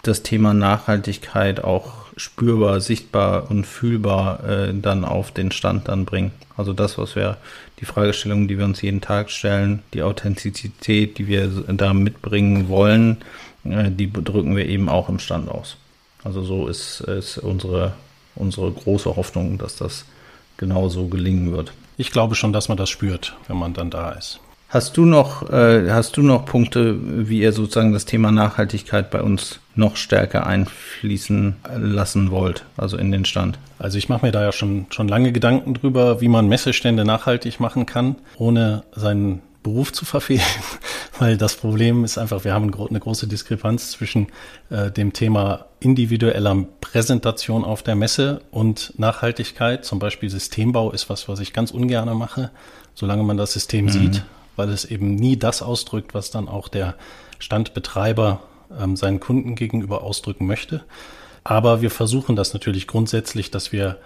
das 0.03 0.23
Thema 0.23 0.53
Nachhaltigkeit 0.53 1.63
auch 1.63 2.04
spürbar, 2.17 2.81
sichtbar 2.81 3.51
und 3.51 3.67
fühlbar 3.67 4.45
äh, 4.45 4.75
dann 4.75 5.05
auf 5.05 5.33
den 5.33 5.51
Stand 5.51 5.89
dann 5.89 6.05
bringen. 6.05 6.33
Also 6.57 6.73
das, 6.73 6.97
was 6.99 7.17
wir, 7.17 7.39
die 7.81 7.85
Fragestellungen, 7.85 8.47
die 8.47 8.59
wir 8.59 8.65
uns 8.65 8.83
jeden 8.83 9.01
Tag 9.01 9.31
stellen, 9.31 9.83
die 9.93 10.03
Authentizität, 10.03 11.19
die 11.19 11.27
wir 11.27 11.49
da 11.49 11.93
mitbringen 11.93 12.69
wollen, 12.69 13.19
äh, 13.65 13.91
die 13.91 14.13
drücken 14.13 14.57
wir 14.57 14.67
eben 14.67 14.89
auch 14.89 15.09
im 15.09 15.19
Stand 15.19 15.49
aus. 15.49 15.77
Also 16.23 16.43
so 16.43 16.69
ist, 16.69 17.01
ist 17.01 17.39
unsere, 17.39 17.95
unsere 18.35 18.71
große 18.71 19.17
Hoffnung, 19.17 19.59
dass 19.59 19.77
das 19.77 20.05
genauso 20.57 21.09
gelingen 21.09 21.53
wird. 21.53 21.73
Ich 21.97 22.11
glaube 22.11 22.35
schon, 22.35 22.53
dass 22.53 22.69
man 22.69 22.79
das 22.79 22.91
spürt, 22.91 23.37
wenn 23.49 23.57
man 23.57 23.75
dann 23.75 23.91
da 23.91 24.13
ist. 24.13 24.41
Hast 24.69 24.97
du 24.97 25.05
noch, 25.05 25.49
äh, 25.51 25.91
hast 25.91 26.17
du 26.17 26.23
noch 26.23 26.47
Punkte, 26.47 26.97
wie 27.01 27.41
ihr 27.41 27.53
sozusagen 27.53 27.93
das 27.93 28.07
Thema 28.07 28.33
Nachhaltigkeit 28.33 29.11
bei 29.11 29.23
uns 29.23 29.61
noch 29.77 29.97
stärker 29.97 30.47
einfließen 30.47 31.57
lassen 31.79 32.31
wollt, 32.31 32.65
also 32.77 32.97
in 32.97 33.13
den 33.13 33.25
Stand? 33.25 33.59
Also 33.79 33.99
ich 33.99 34.09
mache 34.09 34.27
mir 34.27 34.33
da 34.33 34.43
ja 34.43 34.53
schon, 34.53 34.87
schon 34.91 35.07
lange 35.07 35.31
Gedanken 35.31 35.75
drüber, 35.75 36.21
wie 36.21 36.29
man 36.29 36.49
Messestände 36.49 37.05
nachhaltig 37.05 37.61
machen 37.61 37.87
kann, 37.87 38.17
ohne 38.37 38.83
seinen 38.97 39.43
Beruf 39.65 39.93
zu 39.93 40.05
verfehlen, 40.05 40.43
weil 41.19 41.37
das 41.37 41.57
Problem 41.57 42.05
ist 42.05 42.19
einfach, 42.19 42.45
wir 42.45 42.53
haben 42.53 42.73
eine 42.73 43.01
große 43.01 43.27
Diskrepanz 43.27 43.91
zwischen 43.93 44.29
äh, 44.71 44.91
dem 44.91 45.13
Thema 45.13 45.67
individueller 45.81 46.67
Präsentation 46.81 47.65
auf 47.65 47.83
der 47.83 47.97
Messe 47.97 48.43
und 48.51 48.93
Nachhaltigkeit. 48.99 49.85
Zum 49.85 49.99
Beispiel 49.99 50.31
Systembau 50.31 50.93
ist 50.93 51.11
was, 51.11 51.29
was 51.29 51.41
ich 51.41 51.53
ganz 51.53 51.71
ungern 51.71 52.17
mache, 52.17 52.51
solange 52.95 53.23
man 53.23 53.37
das 53.37 53.53
System 53.53 53.87
mhm. 53.87 53.91
sieht, 53.91 54.25
weil 54.57 54.69
es 54.71 54.85
eben 54.85 55.15
nie 55.15 55.37
das 55.37 55.63
ausdrückt, 55.63 56.15
was 56.15 56.31
dann 56.31 56.49
auch 56.49 56.69
der 56.69 56.95
Standbetreiber 57.39 58.43
ähm, 58.81 58.97
seinen 58.97 59.21
Kunden 59.21 59.55
gegenüber 59.55 60.03
ausdrücken 60.03 60.47
möchte. 60.47 60.85
Aber 61.43 61.83
wir 61.83 61.91
versuchen 61.91 62.37
das 62.37 62.55
natürlich 62.55 62.87
grundsätzlich, 62.87 63.51
dass 63.51 63.73
wir 63.73 63.99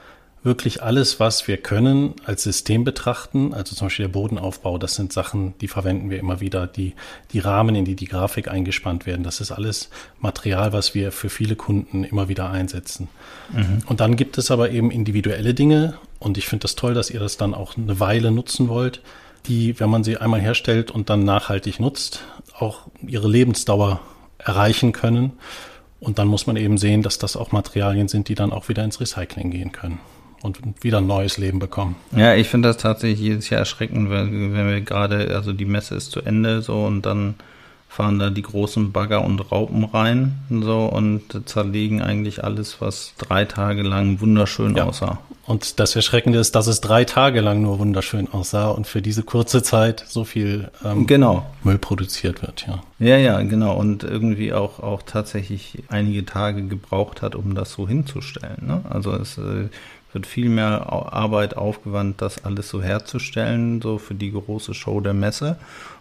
wirklich 0.42 0.82
alles, 0.82 1.18
was 1.18 1.48
wir 1.48 1.56
können, 1.56 2.14
als 2.24 2.42
System 2.42 2.84
betrachten. 2.84 3.52
Also 3.54 3.74
zum 3.74 3.86
Beispiel 3.86 4.06
der 4.06 4.12
Bodenaufbau, 4.12 4.78
das 4.78 4.94
sind 4.94 5.12
Sachen, 5.12 5.54
die 5.60 5.68
verwenden 5.68 6.10
wir 6.10 6.18
immer 6.18 6.40
wieder. 6.40 6.66
Die, 6.66 6.94
die 7.32 7.38
Rahmen, 7.40 7.74
in 7.74 7.84
die 7.84 7.96
die 7.96 8.06
Grafik 8.06 8.48
eingespannt 8.48 9.06
werden, 9.06 9.24
das 9.24 9.40
ist 9.40 9.50
alles 9.50 9.90
Material, 10.20 10.72
was 10.72 10.94
wir 10.94 11.12
für 11.12 11.28
viele 11.28 11.56
Kunden 11.56 12.04
immer 12.04 12.28
wieder 12.28 12.50
einsetzen. 12.50 13.08
Mhm. 13.52 13.80
Und 13.86 14.00
dann 14.00 14.16
gibt 14.16 14.38
es 14.38 14.50
aber 14.50 14.70
eben 14.70 14.90
individuelle 14.90 15.54
Dinge. 15.54 15.98
Und 16.18 16.38
ich 16.38 16.46
finde 16.46 16.62
das 16.62 16.76
toll, 16.76 16.94
dass 16.94 17.10
ihr 17.10 17.20
das 17.20 17.36
dann 17.36 17.54
auch 17.54 17.76
eine 17.76 18.00
Weile 18.00 18.30
nutzen 18.30 18.68
wollt, 18.68 19.00
die, 19.48 19.78
wenn 19.80 19.90
man 19.90 20.04
sie 20.04 20.18
einmal 20.18 20.40
herstellt 20.40 20.90
und 20.90 21.10
dann 21.10 21.24
nachhaltig 21.24 21.80
nutzt, 21.80 22.24
auch 22.58 22.82
ihre 23.06 23.28
Lebensdauer 23.28 24.00
erreichen 24.38 24.92
können. 24.92 25.32
Und 26.00 26.18
dann 26.18 26.28
muss 26.28 26.46
man 26.46 26.56
eben 26.56 26.78
sehen, 26.78 27.02
dass 27.02 27.18
das 27.18 27.36
auch 27.36 27.50
Materialien 27.50 28.08
sind, 28.08 28.28
die 28.28 28.34
dann 28.34 28.52
auch 28.52 28.68
wieder 28.68 28.84
ins 28.84 29.00
Recycling 29.00 29.50
gehen 29.50 29.72
können 29.72 29.98
und 30.42 30.84
wieder 30.84 30.98
ein 30.98 31.06
neues 31.06 31.38
Leben 31.38 31.58
bekommen. 31.58 31.96
Ja, 32.16 32.34
ich 32.34 32.48
finde 32.48 32.68
das 32.68 32.76
tatsächlich 32.76 33.20
jedes 33.20 33.50
Jahr 33.50 33.60
erschreckend, 33.60 34.10
wenn, 34.10 34.54
wenn 34.54 34.68
wir 34.68 34.80
gerade, 34.80 35.34
also 35.34 35.52
die 35.52 35.64
Messe 35.64 35.96
ist 35.96 36.12
zu 36.12 36.20
Ende 36.20 36.62
so 36.62 36.84
und 36.84 37.02
dann 37.02 37.34
fahren 37.88 38.18
da 38.18 38.30
die 38.30 38.42
großen 38.42 38.92
Bagger 38.92 39.24
und 39.24 39.40
Raupen 39.50 39.84
rein 39.84 40.38
so 40.50 40.84
und 40.86 41.48
zerlegen 41.48 42.02
eigentlich 42.02 42.44
alles, 42.44 42.80
was 42.80 43.14
drei 43.18 43.44
Tage 43.44 43.82
lang 43.82 44.20
wunderschön 44.20 44.76
ja. 44.76 44.84
aussah. 44.84 45.18
Und 45.48 45.80
das 45.80 45.96
Erschreckende 45.96 46.38
ist, 46.38 46.54
dass 46.54 46.66
es 46.66 46.82
drei 46.82 47.04
Tage 47.06 47.40
lang 47.40 47.62
nur 47.62 47.78
wunderschön 47.78 48.30
aussah 48.30 48.68
und 48.68 48.86
für 48.86 49.00
diese 49.00 49.22
kurze 49.22 49.62
Zeit 49.62 50.04
so 50.06 50.24
viel 50.24 50.70
ähm, 50.84 51.06
genau. 51.06 51.46
Müll 51.64 51.78
produziert 51.78 52.42
wird, 52.42 52.66
ja. 52.66 52.82
Ja, 52.98 53.16
ja, 53.16 53.40
genau. 53.40 53.74
Und 53.74 54.04
irgendwie 54.04 54.52
auch, 54.52 54.80
auch 54.80 55.00
tatsächlich 55.00 55.84
einige 55.88 56.26
Tage 56.26 56.64
gebraucht 56.64 57.22
hat, 57.22 57.34
um 57.34 57.54
das 57.54 57.72
so 57.72 57.88
hinzustellen. 57.88 58.58
Ne? 58.66 58.82
Also 58.90 59.14
es 59.14 59.38
äh, 59.38 59.70
wird 60.12 60.26
viel 60.26 60.50
mehr 60.50 60.92
Arbeit 60.92 61.56
aufgewandt, 61.56 62.20
das 62.20 62.44
alles 62.44 62.68
so 62.68 62.82
herzustellen, 62.82 63.80
so 63.80 63.96
für 63.96 64.14
die 64.14 64.32
große 64.32 64.74
Show 64.74 65.00
der 65.00 65.14
Messe. 65.14 65.56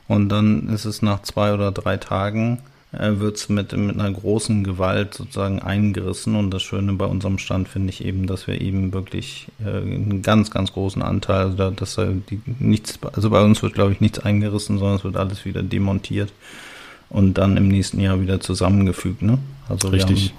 Und 0.10 0.28
dann 0.28 0.68
ist 0.68 0.84
es 0.84 1.02
nach 1.02 1.22
zwei 1.22 1.54
oder 1.54 1.72
drei 1.72 1.96
Tagen, 1.96 2.60
äh, 2.92 3.20
wird 3.20 3.38
es 3.38 3.50
mit, 3.50 3.76
mit 3.76 4.00
einer 4.00 4.12
großen 4.12 4.64
Gewalt 4.64 5.14
sozusagen 5.14 5.62
eingerissen. 5.62 6.36
Und 6.36 6.52
das 6.52 6.64
Schöne 6.64 6.94
bei 6.94 7.06
unserem 7.06 7.38
Stand 7.38 7.68
finde 7.68 7.90
ich 7.90 8.04
eben, 8.04 8.28
dass 8.28 8.48
wir 8.48 8.62
eben 8.62 8.94
wirklich 8.94 9.48
äh, 9.64 9.70
einen 9.70 10.22
ganz, 10.22 10.52
ganz 10.52 10.74
großen 10.74 11.02
Anteil, 11.02 11.48
also 11.48 11.72
dass 11.72 11.98
äh, 11.98 12.08
die, 12.30 12.42
nichts, 12.60 13.00
also 13.14 13.30
bei 13.30 13.42
uns 13.42 13.62
wird, 13.62 13.74
glaube 13.74 13.92
ich, 13.92 14.02
nichts 14.02 14.20
eingerissen, 14.20 14.78
sondern 14.78 14.98
es 14.98 15.04
wird 15.04 15.18
alles 15.18 15.46
wieder 15.46 15.64
demontiert 15.64 16.32
und 17.10 17.38
dann 17.38 17.58
im 17.58 17.68
nächsten 17.68 18.00
Jahr 18.00 18.22
wieder 18.22 18.40
zusammengefügt. 18.40 19.22
Ne? 19.22 19.38
Also 19.70 19.90
Richtig 19.90 20.34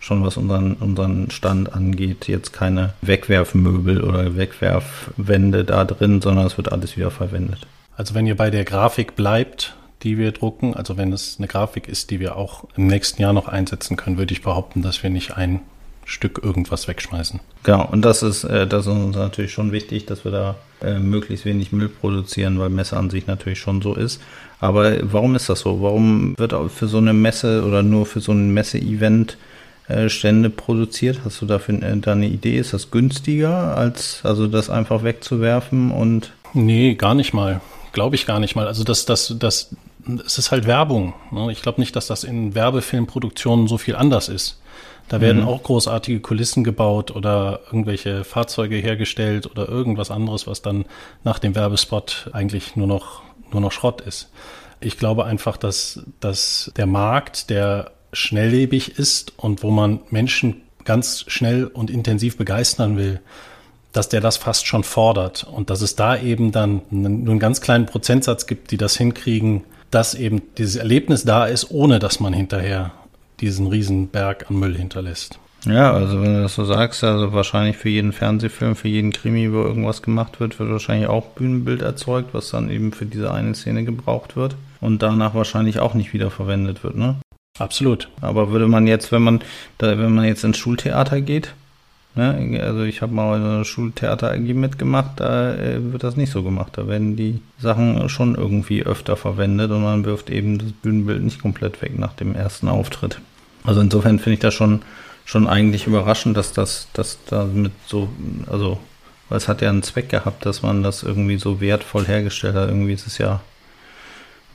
schon 0.00 0.24
was 0.24 0.36
unseren, 0.36 0.74
unseren 0.74 1.30
Stand 1.30 1.72
angeht, 1.72 2.28
jetzt 2.28 2.52
keine 2.52 2.94
Wegwerfmöbel 3.02 4.02
oder 4.02 4.36
Wegwerfwände 4.36 5.64
da 5.64 5.84
drin, 5.84 6.20
sondern 6.20 6.46
es 6.46 6.56
wird 6.56 6.72
alles 6.72 6.96
wieder 6.96 7.10
verwendet. 7.10 7.66
Also 7.96 8.14
wenn 8.14 8.26
ihr 8.26 8.36
bei 8.36 8.50
der 8.50 8.64
Grafik 8.64 9.16
bleibt, 9.16 9.74
die 10.02 10.18
wir 10.18 10.32
drucken, 10.32 10.74
also 10.74 10.96
wenn 10.96 11.12
es 11.12 11.36
eine 11.38 11.48
Grafik 11.48 11.88
ist, 11.88 12.10
die 12.10 12.20
wir 12.20 12.36
auch 12.36 12.64
im 12.76 12.86
nächsten 12.86 13.20
Jahr 13.20 13.32
noch 13.32 13.48
einsetzen 13.48 13.96
können, 13.96 14.18
würde 14.18 14.32
ich 14.32 14.42
behaupten, 14.42 14.82
dass 14.82 15.02
wir 15.02 15.10
nicht 15.10 15.36
ein 15.36 15.60
Stück 16.04 16.40
irgendwas 16.42 16.88
wegschmeißen. 16.88 17.40
Genau, 17.64 17.86
und 17.86 18.02
das 18.02 18.22
ist, 18.22 18.44
äh, 18.44 18.66
das 18.66 18.86
ist 18.86 18.92
uns 18.92 19.16
natürlich 19.16 19.52
schon 19.52 19.72
wichtig, 19.72 20.06
dass 20.06 20.24
wir 20.24 20.32
da 20.32 20.54
äh, 20.80 20.98
möglichst 20.98 21.44
wenig 21.44 21.70
Müll 21.70 21.90
produzieren, 21.90 22.58
weil 22.58 22.70
Messe 22.70 22.96
an 22.96 23.10
sich 23.10 23.26
natürlich 23.26 23.58
schon 23.58 23.82
so 23.82 23.94
ist. 23.94 24.20
Aber 24.58 24.96
warum 25.02 25.36
ist 25.36 25.50
das 25.50 25.60
so? 25.60 25.82
Warum 25.82 26.34
wird 26.38 26.54
für 26.70 26.88
so 26.88 26.96
eine 26.96 27.12
Messe 27.12 27.64
oder 27.64 27.82
nur 27.82 28.06
für 28.06 28.20
so 28.20 28.32
ein 28.32 28.54
Messe-Event 28.54 29.36
äh, 29.88 30.08
Stände 30.08 30.48
produziert? 30.48 31.20
Hast 31.24 31.42
du 31.42 31.46
dafür 31.46 31.74
da 31.74 32.12
eine 32.12 32.28
Idee? 32.28 32.58
Ist 32.58 32.72
das 32.72 32.90
günstiger, 32.90 33.76
als 33.76 34.20
also 34.22 34.46
das 34.46 34.70
einfach 34.70 35.04
wegzuwerfen 35.04 35.90
und? 35.90 36.32
Nee, 36.54 36.94
gar 36.94 37.14
nicht 37.14 37.34
mal. 37.34 37.60
Glaube 37.92 38.16
ich 38.16 38.24
gar 38.24 38.40
nicht 38.40 38.56
mal. 38.56 38.66
Also 38.66 38.82
das, 38.82 39.04
das, 39.04 39.34
das, 39.38 39.74
es 40.24 40.38
ist 40.38 40.50
halt 40.50 40.66
Werbung. 40.66 41.14
Ne? 41.30 41.50
Ich 41.52 41.62
glaube 41.62 41.80
nicht, 41.80 41.94
dass 41.96 42.06
das 42.06 42.24
in 42.24 42.54
Werbefilmproduktionen 42.54 43.68
so 43.68 43.78
viel 43.78 43.96
anders 43.96 44.28
ist. 44.28 44.60
Da 45.08 45.20
werden 45.20 45.42
mhm. 45.42 45.48
auch 45.48 45.62
großartige 45.62 46.20
Kulissen 46.20 46.64
gebaut 46.64 47.10
oder 47.10 47.60
irgendwelche 47.66 48.24
Fahrzeuge 48.24 48.76
hergestellt 48.76 49.50
oder 49.50 49.68
irgendwas 49.68 50.10
anderes, 50.10 50.46
was 50.46 50.60
dann 50.60 50.84
nach 51.24 51.38
dem 51.38 51.54
Werbespot 51.54 52.30
eigentlich 52.32 52.76
nur 52.76 52.86
noch, 52.86 53.22
nur 53.50 53.62
noch 53.62 53.72
Schrott 53.72 54.02
ist. 54.02 54.30
Ich 54.80 54.98
glaube 54.98 55.24
einfach, 55.24 55.56
dass, 55.56 56.04
dass 56.20 56.70
der 56.76 56.86
Markt, 56.86 57.50
der 57.50 57.92
schnelllebig 58.12 58.98
ist 58.98 59.32
und 59.38 59.62
wo 59.62 59.70
man 59.70 60.00
Menschen 60.10 60.62
ganz 60.84 61.24
schnell 61.26 61.66
und 61.66 61.90
intensiv 61.90 62.36
begeistern 62.36 62.96
will, 62.96 63.20
dass 63.92 64.08
der 64.08 64.20
das 64.20 64.36
fast 64.36 64.66
schon 64.66 64.84
fordert 64.84 65.44
und 65.44 65.70
dass 65.70 65.80
es 65.80 65.96
da 65.96 66.16
eben 66.16 66.52
dann 66.52 66.82
nur 66.90 67.32
einen 67.32 67.38
ganz 67.38 67.60
kleinen 67.60 67.86
Prozentsatz 67.86 68.46
gibt, 68.46 68.70
die 68.70 68.76
das 68.76 68.96
hinkriegen, 68.96 69.64
dass 69.90 70.14
eben 70.14 70.42
dieses 70.56 70.76
Erlebnis 70.76 71.24
da 71.24 71.46
ist, 71.46 71.70
ohne 71.70 71.98
dass 71.98 72.20
man 72.20 72.32
hinterher 72.32 72.92
diesen 73.40 73.66
riesen 73.68 74.08
Berg 74.08 74.50
an 74.50 74.58
Müll 74.58 74.76
hinterlässt. 74.76 75.38
Ja, 75.66 75.92
also 75.92 76.22
wenn 76.22 76.34
du 76.34 76.42
das 76.42 76.54
so 76.54 76.64
sagst, 76.64 77.02
also 77.02 77.32
wahrscheinlich 77.32 77.76
für 77.76 77.88
jeden 77.88 78.12
Fernsehfilm, 78.12 78.76
für 78.76 78.88
jeden 78.88 79.12
Krimi, 79.12 79.52
wo 79.52 79.62
irgendwas 79.62 80.02
gemacht 80.02 80.38
wird, 80.40 80.58
wird 80.58 80.70
wahrscheinlich 80.70 81.08
auch 81.08 81.26
Bühnenbild 81.26 81.82
erzeugt, 81.82 82.32
was 82.32 82.50
dann 82.50 82.70
eben 82.70 82.92
für 82.92 83.06
diese 83.06 83.32
eine 83.32 83.54
Szene 83.54 83.84
gebraucht 83.84 84.36
wird 84.36 84.56
und 84.80 85.02
danach 85.02 85.34
wahrscheinlich 85.34 85.80
auch 85.80 85.94
nicht 85.94 86.12
wieder 86.12 86.30
verwendet 86.30 86.84
wird, 86.84 86.96
ne? 86.96 87.16
Absolut. 87.58 88.08
Aber 88.20 88.52
würde 88.52 88.68
man 88.68 88.86
jetzt, 88.86 89.10
wenn 89.10 89.22
man, 89.22 89.40
da, 89.78 89.98
wenn 89.98 90.14
man 90.14 90.24
jetzt 90.24 90.44
ins 90.44 90.58
Schultheater 90.58 91.20
geht, 91.20 91.54
ne, 92.14 92.60
also 92.62 92.82
ich 92.82 93.02
habe 93.02 93.14
mal 93.14 93.36
eine 93.36 93.64
Schultheater 93.64 94.30
AG 94.30 94.54
mitgemacht, 94.54 95.20
da 95.20 95.54
äh, 95.54 95.92
wird 95.92 96.02
das 96.04 96.16
nicht 96.16 96.32
so 96.32 96.42
gemacht. 96.42 96.72
Da 96.76 96.88
werden 96.88 97.16
die 97.16 97.40
Sachen 97.58 98.08
schon 98.08 98.34
irgendwie 98.34 98.82
öfter 98.82 99.16
verwendet 99.16 99.70
und 99.70 99.82
man 99.82 100.04
wirft 100.04 100.30
eben 100.30 100.58
das 100.58 100.72
Bühnenbild 100.72 101.22
nicht 101.22 101.40
komplett 101.40 101.80
weg 101.82 101.98
nach 101.98 102.14
dem 102.14 102.34
ersten 102.34 102.68
Auftritt. 102.68 103.20
Also 103.64 103.80
insofern 103.80 104.18
finde 104.18 104.34
ich 104.34 104.40
das 104.40 104.54
schon, 104.54 104.82
schon 105.24 105.46
eigentlich 105.46 105.86
überraschend, 105.86 106.36
dass 106.36 106.52
das, 106.52 106.88
dass 106.92 107.18
damit 107.26 107.72
so, 107.86 108.08
also, 108.50 108.78
weil 109.28 109.38
es 109.38 109.48
hat 109.48 109.60
ja 109.60 109.68
einen 109.68 109.82
Zweck 109.82 110.08
gehabt, 110.08 110.46
dass 110.46 110.62
man 110.62 110.82
das 110.82 111.02
irgendwie 111.02 111.38
so 111.38 111.60
wertvoll 111.60 112.06
hergestellt 112.06 112.54
hat. 112.54 112.68
Irgendwie 112.68 112.94
ist 112.94 113.06
es 113.06 113.18
ja 113.18 113.40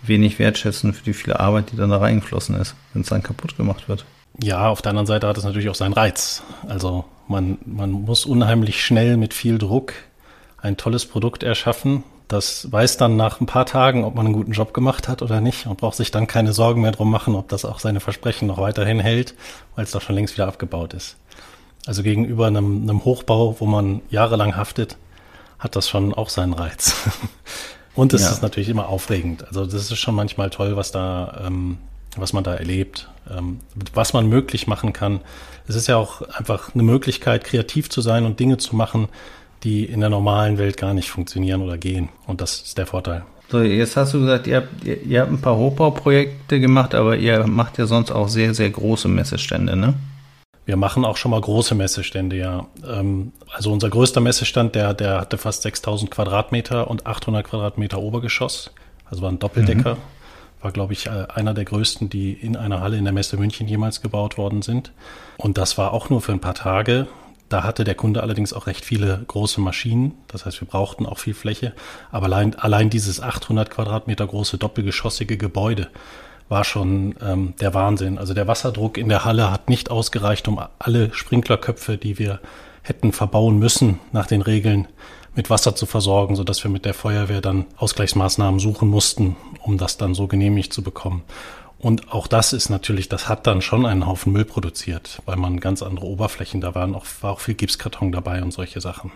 wenig 0.01 0.39
wertschätzen 0.39 0.93
für 0.93 1.03
die 1.03 1.13
viele 1.13 1.39
Arbeit, 1.39 1.71
die 1.71 1.77
dann 1.77 1.89
da 1.89 1.97
reingeflossen 1.97 2.55
ist, 2.59 2.75
wenn 2.93 3.03
es 3.03 3.09
dann 3.09 3.23
kaputt 3.23 3.57
gemacht 3.57 3.87
wird. 3.87 4.05
Ja, 4.41 4.67
auf 4.67 4.81
der 4.81 4.89
anderen 4.91 5.05
Seite 5.05 5.27
hat 5.27 5.37
es 5.37 5.43
natürlich 5.43 5.69
auch 5.69 5.75
seinen 5.75 5.93
Reiz. 5.93 6.43
Also 6.67 7.05
man, 7.27 7.57
man 7.65 7.91
muss 7.91 8.25
unheimlich 8.25 8.83
schnell 8.83 9.17
mit 9.17 9.33
viel 9.33 9.57
Druck 9.57 9.93
ein 10.57 10.77
tolles 10.77 11.05
Produkt 11.05 11.43
erschaffen. 11.43 12.03
Das 12.27 12.71
weiß 12.71 12.97
dann 12.97 13.15
nach 13.15 13.41
ein 13.41 13.45
paar 13.45 13.65
Tagen, 13.65 14.05
ob 14.05 14.15
man 14.15 14.25
einen 14.25 14.33
guten 14.33 14.53
Job 14.53 14.73
gemacht 14.73 15.07
hat 15.07 15.21
oder 15.21 15.41
nicht 15.41 15.67
und 15.67 15.77
braucht 15.77 15.97
sich 15.97 16.09
dann 16.09 16.25
keine 16.25 16.53
Sorgen 16.53 16.81
mehr 16.81 16.91
drum 16.91 17.11
machen, 17.11 17.35
ob 17.35 17.49
das 17.49 17.65
auch 17.65 17.79
seine 17.79 17.99
Versprechen 17.99 18.47
noch 18.47 18.57
weiterhin 18.57 18.99
hält, 18.99 19.35
weil 19.75 19.83
es 19.83 19.91
doch 19.91 20.01
schon 20.01 20.15
längst 20.15 20.35
wieder 20.35 20.47
abgebaut 20.47 20.93
ist. 20.93 21.17
Also 21.85 22.01
gegenüber 22.01 22.47
einem, 22.47 22.83
einem 22.83 23.03
Hochbau, 23.03 23.59
wo 23.59 23.65
man 23.65 24.01
jahrelang 24.09 24.55
haftet, 24.55 24.97
hat 25.59 25.75
das 25.75 25.89
schon 25.89 26.13
auch 26.13 26.29
seinen 26.29 26.53
Reiz. 26.53 26.95
Und 27.95 28.13
es 28.13 28.23
ja. 28.23 28.31
ist 28.31 28.41
natürlich 28.41 28.69
immer 28.69 28.87
aufregend. 28.87 29.45
Also 29.47 29.65
das 29.65 29.91
ist 29.91 29.97
schon 29.99 30.15
manchmal 30.15 30.49
toll, 30.49 30.75
was 30.75 30.91
da, 30.91 31.43
ähm, 31.45 31.77
was 32.17 32.33
man 32.33 32.43
da 32.43 32.53
erlebt, 32.53 33.09
ähm, 33.29 33.59
was 33.93 34.13
man 34.13 34.27
möglich 34.27 34.67
machen 34.67 34.93
kann. 34.93 35.21
Es 35.67 35.75
ist 35.75 35.87
ja 35.87 35.97
auch 35.97 36.21
einfach 36.21 36.73
eine 36.73 36.83
Möglichkeit, 36.83 37.43
kreativ 37.43 37.89
zu 37.89 38.01
sein 38.01 38.25
und 38.25 38.39
Dinge 38.39 38.57
zu 38.57 38.75
machen, 38.75 39.07
die 39.63 39.85
in 39.85 40.01
der 40.01 40.09
normalen 40.09 40.57
Welt 40.57 40.77
gar 40.77 40.93
nicht 40.93 41.09
funktionieren 41.09 41.61
oder 41.61 41.77
gehen. 41.77 42.09
Und 42.27 42.41
das 42.41 42.61
ist 42.61 42.77
der 42.77 42.85
Vorteil. 42.85 43.23
So, 43.49 43.61
jetzt 43.61 43.95
hast 43.97 44.13
du 44.13 44.21
gesagt, 44.21 44.47
ihr 44.47 44.57
habt, 44.57 44.83
ihr, 44.83 45.01
ihr 45.03 45.21
habt 45.21 45.31
ein 45.31 45.41
paar 45.41 45.55
Hochbauprojekte 45.55 46.59
gemacht, 46.59 46.95
aber 46.95 47.17
ihr 47.17 47.45
macht 47.45 47.77
ja 47.77 47.85
sonst 47.85 48.11
auch 48.11 48.27
sehr, 48.27 48.53
sehr 48.53 48.69
große 48.69 49.07
Messestände, 49.07 49.75
ne? 49.75 49.93
Wir 50.65 50.77
machen 50.77 51.03
auch 51.03 51.17
schon 51.17 51.31
mal 51.31 51.41
große 51.41 51.75
Messestände, 51.75 52.37
ja. 52.37 52.65
Ähm, 52.87 53.33
also 53.53 53.71
unser 53.71 53.89
größter 53.89 54.21
Messestand, 54.21 54.75
der, 54.75 54.93
der 54.93 55.21
hatte 55.21 55.37
fast 55.37 55.61
6000 55.63 56.09
Quadratmeter 56.09 56.89
und 56.89 57.05
800 57.05 57.45
Quadratmeter 57.45 57.99
Obergeschoss. 57.99 58.71
Also 59.09 59.21
war 59.21 59.31
ein 59.31 59.39
Doppeldecker. 59.39 59.95
Mhm. 59.95 59.99
War, 60.63 60.71
glaube 60.71 60.93
ich, 60.93 61.07
äh, 61.07 61.27
einer 61.33 61.53
der 61.53 61.65
größten, 61.65 62.09
die 62.09 62.33
in 62.33 62.55
einer 62.55 62.81
Halle 62.81 62.97
in 62.97 63.03
der 63.03 63.13
Messe 63.13 63.37
München 63.37 63.67
jemals 63.67 64.01
gebaut 64.01 64.37
worden 64.37 64.61
sind. 64.61 64.91
Und 65.37 65.57
das 65.57 65.77
war 65.77 65.93
auch 65.93 66.09
nur 66.09 66.21
für 66.21 66.31
ein 66.31 66.39
paar 66.39 66.55
Tage. 66.55 67.07
Da 67.49 67.63
hatte 67.63 67.83
der 67.83 67.95
Kunde 67.95 68.23
allerdings 68.23 68.53
auch 68.53 68.65
recht 68.65 68.83
viele 68.83 69.23
große 69.27 69.61
Maschinen. 69.61 70.13
Das 70.27 70.45
heißt, 70.45 70.61
wir 70.61 70.67
brauchten 70.67 71.05
auch 71.05 71.19
viel 71.19 71.33
Fläche. 71.33 71.73
Aber 72.11 72.25
allein, 72.25 72.55
allein 72.55 72.89
dieses 72.89 73.21
800 73.21 73.69
Quadratmeter 73.69 74.25
große 74.25 74.57
doppelgeschossige 74.57 75.37
Gebäude 75.37 75.89
war 76.49 76.63
schon 76.63 77.15
ähm, 77.21 77.53
der 77.59 77.73
Wahnsinn. 77.73 78.17
Also 78.17 78.33
der 78.33 78.47
Wasserdruck 78.47 78.97
in 78.97 79.09
der 79.09 79.25
Halle 79.25 79.51
hat 79.51 79.69
nicht 79.69 79.91
ausgereicht, 79.91 80.47
um 80.47 80.59
alle 80.79 81.13
Sprinklerköpfe, 81.13 81.97
die 81.97 82.17
wir 82.17 82.39
hätten 82.83 83.11
verbauen 83.11 83.59
müssen 83.59 83.99
nach 84.11 84.27
den 84.27 84.41
Regeln, 84.41 84.87
mit 85.35 85.49
Wasser 85.49 85.75
zu 85.75 85.85
versorgen, 85.85 86.35
sodass 86.35 86.63
wir 86.63 86.71
mit 86.71 86.85
der 86.85 86.93
Feuerwehr 86.93 87.41
dann 87.41 87.65
Ausgleichsmaßnahmen 87.77 88.59
suchen 88.59 88.87
mussten, 88.87 89.35
um 89.61 89.77
das 89.77 89.97
dann 89.97 90.13
so 90.13 90.27
genehmigt 90.27 90.73
zu 90.73 90.83
bekommen. 90.83 91.23
Und 91.79 92.13
auch 92.13 92.27
das 92.27 92.53
ist 92.53 92.69
natürlich, 92.69 93.09
das 93.09 93.27
hat 93.27 93.45
dann 93.45 93.61
schon 93.61 93.85
einen 93.85 94.07
Haufen 94.07 94.31
Müll 94.31 94.45
produziert, 94.45 95.21
weil 95.25 95.35
man 95.35 95.59
ganz 95.59 95.83
andere 95.83 96.05
Oberflächen, 96.05 96.61
da 96.61 96.75
waren 96.75 96.95
auch, 96.95 97.05
war 97.19 97.31
auch 97.31 97.41
viel 97.41 97.55
Gipskarton 97.55 98.13
dabei 98.13 98.41
und 98.41 98.53
solche 98.53 98.79
Sachen. 98.79 99.11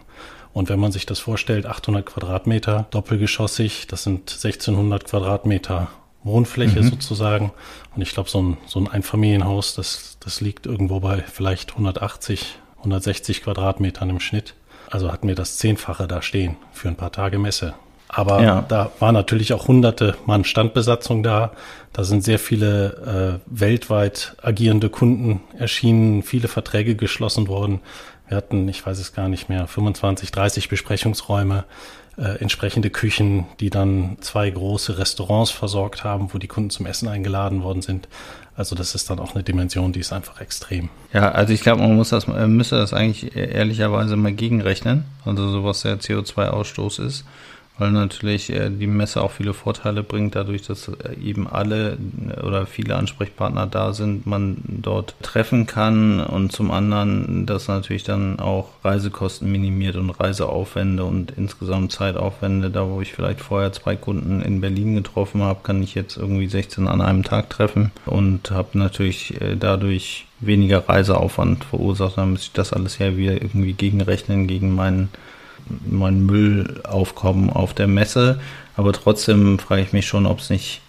Und 0.51 0.67
wenn 0.67 0.79
man 0.79 0.91
sich 0.91 1.05
das 1.05 1.19
vorstellt, 1.19 1.65
800 1.65 2.05
Quadratmeter, 2.05 2.87
doppelgeschossig, 2.91 3.87
das 3.87 4.03
sind 4.03 4.31
1600 4.31 5.05
Quadratmeter 5.05 5.87
Wohnfläche 6.23 6.81
mhm. 6.81 6.89
sozusagen. 6.89 7.51
Und 7.95 8.01
ich 8.01 8.11
glaube, 8.11 8.29
so 8.29 8.41
ein, 8.41 8.57
so 8.65 8.79
ein 8.79 8.87
Einfamilienhaus, 8.87 9.75
das, 9.75 10.17
das 10.19 10.41
liegt 10.41 10.65
irgendwo 10.65 10.99
bei 10.99 11.21
vielleicht 11.21 11.71
180, 11.71 12.57
160 12.79 13.43
Quadratmetern 13.43 14.09
im 14.09 14.19
Schnitt. 14.19 14.55
Also 14.89 15.11
hatten 15.11 15.27
wir 15.27 15.35
das 15.35 15.57
Zehnfache 15.57 16.07
da 16.07 16.21
stehen 16.21 16.57
für 16.71 16.87
ein 16.87 16.95
paar 16.95 17.11
Tage 17.11 17.39
Messe. 17.39 17.73
Aber 18.09 18.41
ja. 18.41 18.65
da 18.67 18.91
war 18.99 19.11
natürlich 19.11 19.53
auch 19.53 19.67
hunderte 19.67 20.15
Mann 20.25 20.45
Standbesatzung 20.45 21.23
da. 21.23 21.51
Da 21.91 22.03
sind 22.03 22.23
sehr 22.23 22.39
viele 22.39 23.41
äh, 23.43 23.59
weltweit 23.59 24.35
agierende 24.41 24.89
Kunden 24.89 25.41
erschienen, 25.57 26.23
viele 26.23 26.47
Verträge 26.47 26.95
geschlossen 26.95 27.47
worden. 27.47 27.81
Wir 28.27 28.37
hatten, 28.37 28.67
ich 28.69 28.85
weiß 28.85 28.99
es 28.99 29.13
gar 29.13 29.27
nicht 29.27 29.49
mehr, 29.49 29.67
25, 29.67 30.31
30 30.31 30.69
Besprechungsräume 30.69 31.65
äh, 32.17 32.39
entsprechende 32.39 32.89
Küchen, 32.89 33.45
die 33.59 33.69
dann 33.69 34.17
zwei 34.21 34.49
große 34.49 34.97
Restaurants 34.97 35.51
versorgt 35.51 36.03
haben, 36.03 36.33
wo 36.33 36.37
die 36.37 36.47
Kunden 36.47 36.69
zum 36.69 36.85
Essen 36.85 37.07
eingeladen 37.07 37.63
worden 37.63 37.81
sind. 37.81 38.07
Also 38.55 38.75
das 38.75 38.95
ist 38.95 39.09
dann 39.09 39.19
auch 39.19 39.35
eine 39.35 39.43
Dimension, 39.43 39.93
die 39.93 39.99
ist 39.99 40.11
einfach 40.11 40.41
extrem. 40.41 40.89
Ja, 41.13 41.31
also 41.31 41.53
ich 41.53 41.61
glaube, 41.61 41.81
man 41.83 41.95
muss 41.95 42.09
das, 42.09 42.25
müsste 42.27 42.77
das 42.77 42.91
eigentlich 42.91 43.35
ehrlicherweise 43.35 44.15
mal 44.15 44.33
gegenrechnen, 44.33 45.05
also 45.25 45.47
so 45.49 45.63
was 45.63 45.81
der 45.81 45.99
CO2-Ausstoß 45.99 47.05
ist 47.05 47.23
weil 47.77 47.91
natürlich 47.91 48.51
äh, 48.51 48.69
die 48.69 48.87
Messe 48.87 49.21
auch 49.21 49.31
viele 49.31 49.53
Vorteile 49.53 50.03
bringt, 50.03 50.35
dadurch, 50.35 50.63
dass 50.63 50.87
äh, 50.87 51.15
eben 51.21 51.47
alle 51.47 51.97
äh, 52.27 52.41
oder 52.41 52.65
viele 52.65 52.95
Ansprechpartner 52.95 53.67
da 53.67 53.93
sind, 53.93 54.25
man 54.25 54.57
dort 54.67 55.15
treffen 55.21 55.67
kann 55.67 56.19
und 56.19 56.51
zum 56.51 56.71
anderen, 56.71 57.45
dass 57.45 57.67
natürlich 57.67 58.03
dann 58.03 58.39
auch 58.39 58.69
Reisekosten 58.83 59.51
minimiert 59.51 59.95
und 59.95 60.09
Reiseaufwände 60.09 61.03
und 61.03 61.31
insgesamt 61.31 61.91
Zeitaufwände. 61.91 62.71
Da, 62.71 62.89
wo 62.89 63.01
ich 63.01 63.13
vielleicht 63.13 63.41
vorher 63.41 63.71
zwei 63.71 63.95
Kunden 63.95 64.41
in 64.41 64.61
Berlin 64.61 64.95
getroffen 64.95 65.41
habe, 65.43 65.59
kann 65.63 65.83
ich 65.83 65.93
jetzt 65.95 66.17
irgendwie 66.17 66.47
16 66.47 66.87
an 66.87 67.01
einem 67.01 67.23
Tag 67.23 67.49
treffen 67.49 67.91
und 68.05 68.51
habe 68.51 68.77
natürlich 68.77 69.35
dadurch 69.59 70.25
weniger 70.39 70.87
Reiseaufwand 70.87 71.63
verursacht. 71.63 72.17
Dann 72.17 72.31
muss 72.31 72.43
ich 72.43 72.51
das 72.53 72.73
alles 72.73 72.97
ja 72.97 73.17
wieder 73.17 73.33
irgendwie 73.33 73.73
gegenrechnen 73.73 74.47
gegen 74.47 74.73
meinen 74.73 75.09
mein 75.85 76.25
Müllaufkommen 76.25 77.49
auf 77.49 77.73
der 77.73 77.87
Messe. 77.87 78.39
Aber 78.75 78.93
trotzdem 78.93 79.59
frage 79.59 79.81
ich 79.81 79.93
mich 79.93 80.07
schon, 80.07 80.25
ob 80.25 80.39
es 80.39 80.49
nicht 80.49 80.81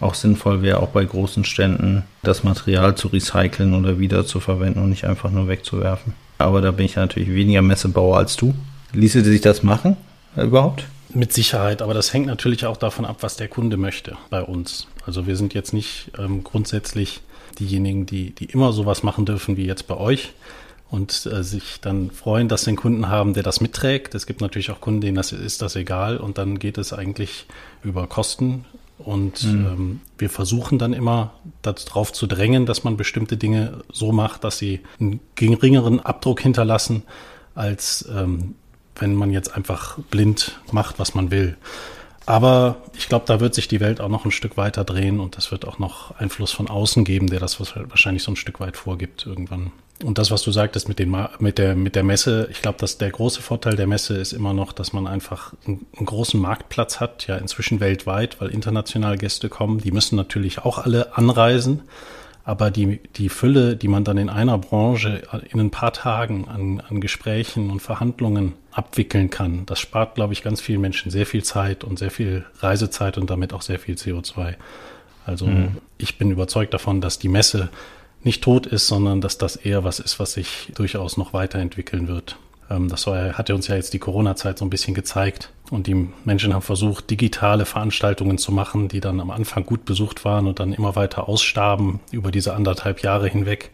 auch 0.00 0.14
sinnvoll 0.14 0.62
wäre, 0.62 0.80
auch 0.80 0.88
bei 0.88 1.04
großen 1.04 1.44
Ständen 1.44 2.04
das 2.22 2.44
Material 2.44 2.94
zu 2.94 3.08
recyceln 3.08 3.74
oder 3.74 3.98
wieder 3.98 4.24
zu 4.24 4.40
verwenden 4.40 4.80
und 4.80 4.90
nicht 4.90 5.04
einfach 5.04 5.30
nur 5.30 5.48
wegzuwerfen. 5.48 6.14
Aber 6.38 6.60
da 6.60 6.70
bin 6.70 6.86
ich 6.86 6.96
natürlich 6.96 7.30
weniger 7.30 7.62
Messebauer 7.62 8.16
als 8.16 8.36
du. 8.36 8.54
Ließe 8.92 9.22
sich 9.22 9.40
das 9.40 9.62
machen 9.62 9.96
überhaupt? 10.36 10.84
Mit 11.14 11.32
Sicherheit, 11.32 11.82
aber 11.82 11.92
das 11.92 12.12
hängt 12.12 12.26
natürlich 12.26 12.64
auch 12.64 12.78
davon 12.78 13.04
ab, 13.04 13.18
was 13.20 13.36
der 13.36 13.48
Kunde 13.48 13.76
möchte 13.76 14.16
bei 14.30 14.42
uns. 14.42 14.86
Also 15.04 15.26
wir 15.26 15.36
sind 15.36 15.52
jetzt 15.52 15.74
nicht 15.74 16.10
ähm, 16.18 16.42
grundsätzlich 16.42 17.20
diejenigen, 17.58 18.06
die, 18.06 18.34
die 18.34 18.46
immer 18.46 18.72
sowas 18.72 19.02
machen 19.02 19.26
dürfen 19.26 19.58
wie 19.58 19.66
jetzt 19.66 19.86
bei 19.86 19.96
euch 19.96 20.32
und 20.92 21.26
äh, 21.26 21.42
sich 21.42 21.80
dann 21.80 22.10
freuen, 22.10 22.48
dass 22.48 22.64
sie 22.64 22.70
einen 22.70 22.76
Kunden 22.76 23.08
haben, 23.08 23.32
der 23.32 23.42
das 23.42 23.62
mitträgt. 23.62 24.14
Es 24.14 24.26
gibt 24.26 24.42
natürlich 24.42 24.70
auch 24.70 24.80
Kunden, 24.80 25.00
denen 25.00 25.16
das 25.16 25.32
ist 25.32 25.62
das 25.62 25.74
egal 25.74 26.18
und 26.18 26.36
dann 26.36 26.58
geht 26.58 26.76
es 26.76 26.92
eigentlich 26.92 27.46
über 27.82 28.06
Kosten 28.06 28.66
und 28.98 29.42
mhm. 29.44 29.66
ähm, 29.66 30.00
wir 30.18 30.28
versuchen 30.28 30.78
dann 30.78 30.92
immer 30.92 31.32
darauf 31.62 32.12
zu 32.12 32.26
drängen, 32.26 32.66
dass 32.66 32.84
man 32.84 32.98
bestimmte 32.98 33.38
Dinge 33.38 33.78
so 33.90 34.12
macht, 34.12 34.44
dass 34.44 34.58
sie 34.58 34.80
einen 35.00 35.20
geringeren 35.34 35.98
Abdruck 35.98 36.40
hinterlassen, 36.42 37.04
als 37.54 38.06
ähm, 38.14 38.54
wenn 38.96 39.14
man 39.14 39.30
jetzt 39.30 39.56
einfach 39.56 39.98
blind 40.10 40.60
macht, 40.72 40.98
was 40.98 41.14
man 41.14 41.30
will. 41.30 41.56
Aber 42.26 42.76
ich 42.96 43.08
glaube, 43.08 43.24
da 43.26 43.40
wird 43.40 43.54
sich 43.54 43.68
die 43.68 43.80
Welt 43.80 44.00
auch 44.00 44.08
noch 44.08 44.24
ein 44.24 44.30
Stück 44.30 44.56
weiter 44.56 44.84
drehen 44.84 45.18
und 45.18 45.36
das 45.36 45.50
wird 45.50 45.66
auch 45.66 45.78
noch 45.78 46.16
Einfluss 46.18 46.52
von 46.52 46.68
außen 46.68 47.04
geben, 47.04 47.28
der 47.28 47.40
das 47.40 47.58
wahrscheinlich 47.60 48.22
so 48.22 48.32
ein 48.32 48.36
Stück 48.36 48.60
weit 48.60 48.76
vorgibt 48.76 49.26
irgendwann. 49.26 49.72
Und 50.04 50.18
das, 50.18 50.30
was 50.30 50.42
du 50.42 50.50
sagtest 50.50 50.88
mit, 50.88 50.98
den, 50.98 51.14
mit, 51.38 51.58
der, 51.58 51.76
mit 51.76 51.94
der 51.94 52.02
Messe, 52.02 52.48
ich 52.50 52.62
glaube, 52.62 52.78
dass 52.78 52.98
der 52.98 53.10
große 53.10 53.40
Vorteil 53.40 53.76
der 53.76 53.86
Messe 53.86 54.16
ist 54.16 54.32
immer 54.32 54.52
noch, 54.52 54.72
dass 54.72 54.92
man 54.92 55.06
einfach 55.06 55.52
einen, 55.66 55.86
einen, 55.96 56.06
großen 56.06 56.40
Marktplatz 56.40 56.98
hat, 56.98 57.26
ja 57.26 57.36
inzwischen 57.36 57.80
weltweit, 57.80 58.40
weil 58.40 58.50
international 58.50 59.16
Gäste 59.16 59.48
kommen. 59.48 59.78
Die 59.78 59.92
müssen 59.92 60.16
natürlich 60.16 60.60
auch 60.60 60.78
alle 60.78 61.16
anreisen, 61.16 61.82
aber 62.44 62.70
die, 62.70 63.00
die 63.16 63.28
Fülle, 63.28 63.76
die 63.76 63.88
man 63.88 64.04
dann 64.04 64.18
in 64.18 64.28
einer 64.28 64.58
Branche 64.58 65.22
in 65.50 65.60
ein 65.60 65.70
paar 65.70 65.92
Tagen 65.92 66.48
an, 66.48 66.80
an 66.80 67.00
Gesprächen 67.00 67.70
und 67.70 67.80
Verhandlungen 67.80 68.54
abwickeln 68.72 69.30
kann, 69.30 69.64
das 69.66 69.78
spart, 69.78 70.16
glaube 70.16 70.32
ich, 70.32 70.42
ganz 70.42 70.60
vielen 70.60 70.80
Menschen 70.80 71.10
sehr 71.10 71.26
viel 71.26 71.44
Zeit 71.44 71.84
und 71.84 71.98
sehr 71.98 72.10
viel 72.10 72.44
Reisezeit 72.58 73.16
und 73.16 73.30
damit 73.30 73.52
auch 73.52 73.62
sehr 73.62 73.78
viel 73.78 73.94
CO2. 73.94 74.54
Also 75.24 75.46
mhm. 75.46 75.78
ich 75.98 76.18
bin 76.18 76.32
überzeugt 76.32 76.74
davon, 76.74 77.00
dass 77.00 77.20
die 77.20 77.28
Messe 77.28 77.68
nicht 78.24 78.42
tot 78.42 78.66
ist, 78.66 78.88
sondern 78.88 79.20
dass 79.20 79.38
das 79.38 79.56
eher 79.56 79.84
was 79.84 80.00
ist, 80.00 80.18
was 80.18 80.32
sich 80.32 80.72
durchaus 80.74 81.16
noch 81.16 81.32
weiterentwickeln 81.32 82.08
wird. 82.08 82.36
Ähm, 82.72 82.88
das 82.88 83.06
war, 83.06 83.34
hat 83.34 83.48
ja 83.48 83.54
uns 83.54 83.68
ja 83.68 83.76
jetzt 83.76 83.92
die 83.92 83.98
Corona-Zeit 83.98 84.58
so 84.58 84.64
ein 84.64 84.70
bisschen 84.70 84.94
gezeigt. 84.94 85.50
Und 85.70 85.86
die 85.86 86.08
Menschen 86.24 86.52
haben 86.52 86.62
versucht, 86.62 87.10
digitale 87.10 87.64
Veranstaltungen 87.64 88.38
zu 88.38 88.52
machen, 88.52 88.88
die 88.88 89.00
dann 89.00 89.20
am 89.20 89.30
Anfang 89.30 89.64
gut 89.64 89.84
besucht 89.84 90.24
waren 90.24 90.46
und 90.46 90.60
dann 90.60 90.72
immer 90.72 90.96
weiter 90.96 91.28
ausstarben 91.28 92.00
über 92.10 92.30
diese 92.30 92.54
anderthalb 92.54 93.02
Jahre 93.02 93.28
hinweg. 93.28 93.70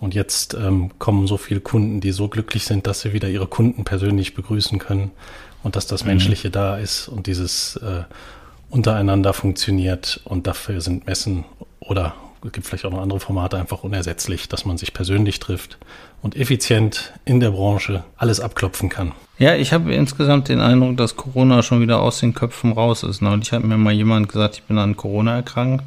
Und 0.00 0.14
jetzt 0.14 0.54
ähm, 0.54 0.90
kommen 0.98 1.26
so 1.26 1.36
viele 1.36 1.60
Kunden, 1.60 2.00
die 2.00 2.12
so 2.12 2.28
glücklich 2.28 2.64
sind, 2.64 2.86
dass 2.86 3.02
sie 3.02 3.12
wieder 3.12 3.28
ihre 3.28 3.46
Kunden 3.46 3.84
persönlich 3.84 4.34
begrüßen 4.34 4.78
können 4.78 5.10
und 5.62 5.76
dass 5.76 5.86
das 5.86 6.04
mhm. 6.04 6.10
Menschliche 6.10 6.50
da 6.50 6.78
ist 6.78 7.08
und 7.08 7.26
dieses 7.26 7.76
äh, 7.76 8.04
untereinander 8.70 9.32
funktioniert. 9.32 10.20
Und 10.24 10.46
dafür 10.46 10.80
sind 10.80 11.06
Messen 11.06 11.44
oder 11.80 12.14
es 12.44 12.52
gibt 12.52 12.66
vielleicht 12.66 12.84
auch 12.84 12.90
noch 12.90 13.02
andere 13.02 13.20
Formate, 13.20 13.58
einfach 13.58 13.84
unersetzlich, 13.84 14.48
dass 14.48 14.64
man 14.64 14.78
sich 14.78 14.94
persönlich 14.94 15.40
trifft 15.40 15.78
und 16.22 16.36
effizient 16.36 17.12
in 17.24 17.40
der 17.40 17.50
Branche 17.50 18.04
alles 18.16 18.40
abklopfen 18.40 18.88
kann. 18.88 19.12
Ja, 19.38 19.54
ich 19.54 19.72
habe 19.72 19.94
insgesamt 19.94 20.48
den 20.48 20.60
Eindruck, 20.60 20.96
dass 20.96 21.16
Corona 21.16 21.62
schon 21.62 21.80
wieder 21.80 22.00
aus 22.00 22.20
den 22.20 22.34
Köpfen 22.34 22.72
raus 22.72 23.02
ist. 23.02 23.22
Neulich 23.22 23.52
hat 23.52 23.64
mir 23.64 23.76
mal 23.76 23.92
jemand 23.92 24.28
gesagt, 24.28 24.56
ich 24.56 24.62
bin 24.64 24.78
an 24.78 24.96
Corona 24.96 25.36
erkrankt. 25.36 25.84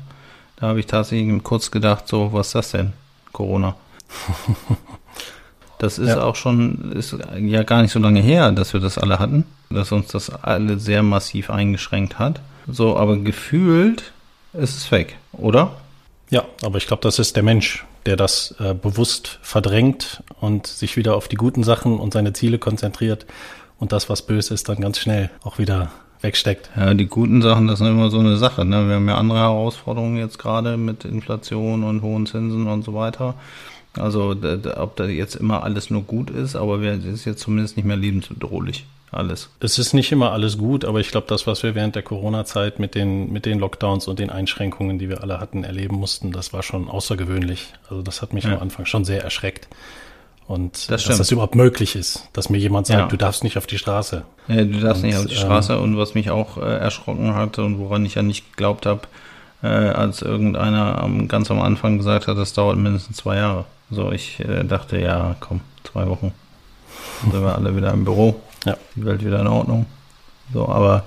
Da 0.57 0.67
habe 0.67 0.79
ich 0.79 0.87
tatsächlich 0.87 1.43
kurz 1.43 1.71
gedacht, 1.71 2.07
so, 2.07 2.33
was 2.33 2.47
ist 2.47 2.55
das 2.55 2.71
denn? 2.71 2.93
Corona. 3.31 3.75
Das 5.79 5.99
ist 5.99 6.07
ja. 6.07 6.23
auch 6.23 6.37
schon, 6.37 6.93
ist 6.93 7.13
ja 7.39 7.63
gar 7.63 7.81
nicht 7.81 7.91
so 7.91 7.99
lange 7.99 8.21
her, 8.21 8.53
dass 8.53 8.71
wir 8.71 8.79
das 8.79 8.97
alle 8.97 9.19
hatten, 9.19 9.43
dass 9.69 9.91
uns 9.91 10.07
das 10.07 10.29
alle 10.29 10.79
sehr 10.79 11.03
massiv 11.03 11.49
eingeschränkt 11.49 12.19
hat. 12.19 12.39
So, 12.67 12.95
aber 12.95 13.17
gefühlt 13.17 14.13
ist 14.53 14.77
es 14.77 14.91
weg, 14.91 15.17
oder? 15.33 15.75
Ja, 16.33 16.45
aber 16.63 16.79
ich 16.79 16.87
glaube, 16.87 17.03
das 17.03 17.19
ist 17.19 17.35
der 17.35 17.43
Mensch, 17.43 17.85
der 18.07 18.15
das 18.15 18.55
äh, 18.59 18.73
bewusst 18.73 19.37
verdrängt 19.43 20.23
und 20.41 20.65
sich 20.65 20.97
wieder 20.97 21.15
auf 21.15 21.27
die 21.27 21.35
guten 21.35 21.63
Sachen 21.63 21.99
und 21.99 22.11
seine 22.11 22.33
Ziele 22.33 22.57
konzentriert 22.57 23.27
und 23.77 23.91
das, 23.91 24.09
was 24.09 24.23
böse 24.23 24.55
ist, 24.55 24.67
dann 24.67 24.81
ganz 24.81 24.97
schnell 24.97 25.29
auch 25.43 25.59
wieder 25.59 25.91
wegsteckt. 26.21 26.71
Ja, 26.75 26.95
die 26.95 27.05
guten 27.05 27.43
Sachen, 27.43 27.67
das 27.67 27.81
ist 27.81 27.87
immer 27.87 28.09
so 28.09 28.17
eine 28.17 28.37
Sache. 28.37 28.65
Ne? 28.65 28.87
Wir 28.87 28.95
haben 28.95 29.07
ja 29.07 29.17
andere 29.19 29.41
Herausforderungen 29.41 30.17
jetzt 30.17 30.39
gerade 30.39 30.75
mit 30.75 31.05
Inflation 31.05 31.83
und 31.83 32.01
hohen 32.01 32.25
Zinsen 32.25 32.65
und 32.65 32.81
so 32.81 32.95
weiter. 32.95 33.35
Also 33.93 34.35
ob 34.75 34.95
da 34.95 35.05
jetzt 35.05 35.35
immer 35.35 35.61
alles 35.61 35.91
nur 35.91 36.01
gut 36.01 36.31
ist, 36.31 36.55
aber 36.55 36.81
es 36.81 37.05
ist 37.05 37.25
jetzt 37.25 37.41
zumindest 37.41 37.77
nicht 37.77 37.85
mehr 37.85 37.95
lebensbedrohlich 37.95 38.87
alles. 39.15 39.49
Es 39.59 39.79
ist 39.79 39.93
nicht 39.93 40.11
immer 40.11 40.31
alles 40.31 40.57
gut, 40.57 40.85
aber 40.85 40.99
ich 40.99 41.09
glaube, 41.09 41.27
das, 41.27 41.47
was 41.47 41.63
wir 41.63 41.75
während 41.75 41.95
der 41.95 42.03
Corona-Zeit 42.03 42.79
mit 42.79 42.95
den, 42.95 43.31
mit 43.31 43.45
den 43.45 43.59
Lockdowns 43.59 44.07
und 44.07 44.19
den 44.19 44.29
Einschränkungen, 44.29 44.99
die 44.99 45.09
wir 45.09 45.21
alle 45.21 45.39
hatten, 45.39 45.63
erleben 45.63 45.95
mussten, 45.95 46.31
das 46.31 46.53
war 46.53 46.63
schon 46.63 46.89
außergewöhnlich. 46.89 47.73
Also 47.89 48.01
das 48.01 48.21
hat 48.21 48.33
mich 48.33 48.43
ja. 48.45 48.53
am 48.53 48.61
Anfang 48.61 48.85
schon 48.85 49.05
sehr 49.05 49.23
erschreckt. 49.23 49.67
Und 50.47 50.91
Das 50.91 51.05
dass 51.05 51.17
das 51.17 51.31
überhaupt 51.31 51.55
möglich 51.55 51.95
ist, 51.95 52.27
dass 52.33 52.49
mir 52.49 52.57
jemand 52.57 52.87
sagt, 52.87 52.99
Ja. 52.99 53.07
du 53.07 53.17
darfst 53.17 53.43
nicht 53.43 53.57
auf 53.57 53.65
die 53.65 53.77
Straße. 53.77 54.23
Äh, 54.49 54.65
du 54.65 54.79
darfst 54.79 55.03
Und, 55.03 55.09
nicht 55.09 55.17
auf 55.17 55.25
die 55.25 55.35
ähm, 55.35 55.39
Straße 55.39 55.79
und 55.79 55.97
was 55.97 56.15
mich 56.15 56.31
auch 56.31 56.57
äh, 56.57 56.77
erschrocken 56.79 57.33
hatte 57.33 57.63
und 57.63 57.79
woran 57.79 58.05
ich 58.05 58.15
ja 58.15 58.23
nicht 58.23 58.51
geglaubt 58.51 58.85
habe, 58.85 59.01
äh, 59.61 59.67
als 59.67 60.21
irgendeiner 60.21 61.01
am, 61.01 61.29
ganz 61.29 61.49
am 61.49 61.61
Anfang 61.61 61.97
gesagt 61.97 62.27
hat, 62.27 62.37
das 62.37 62.53
dauert 62.53 62.77
mindestens 62.77 63.17
zwei 63.17 63.37
Jahre. 63.37 63.65
So, 63.89 64.11
ich 64.11 64.39
äh, 64.41 64.63
dachte, 64.63 64.99
ja, 64.99 65.35
komm, 65.39 65.61
zwei 65.83 66.07
Wochen. 66.07 66.33
Dann 67.21 67.31
sind 67.31 67.41
wir 67.41 67.55
alle 67.55 67.75
wieder 67.75 67.91
im 67.91 68.03
Büro, 68.03 68.35
Ja. 68.65 68.77
die 68.95 69.05
Welt 69.05 69.23
wieder 69.23 69.39
in 69.39 69.47
Ordnung. 69.47 69.85
So, 70.53 70.67
aber 70.67 71.05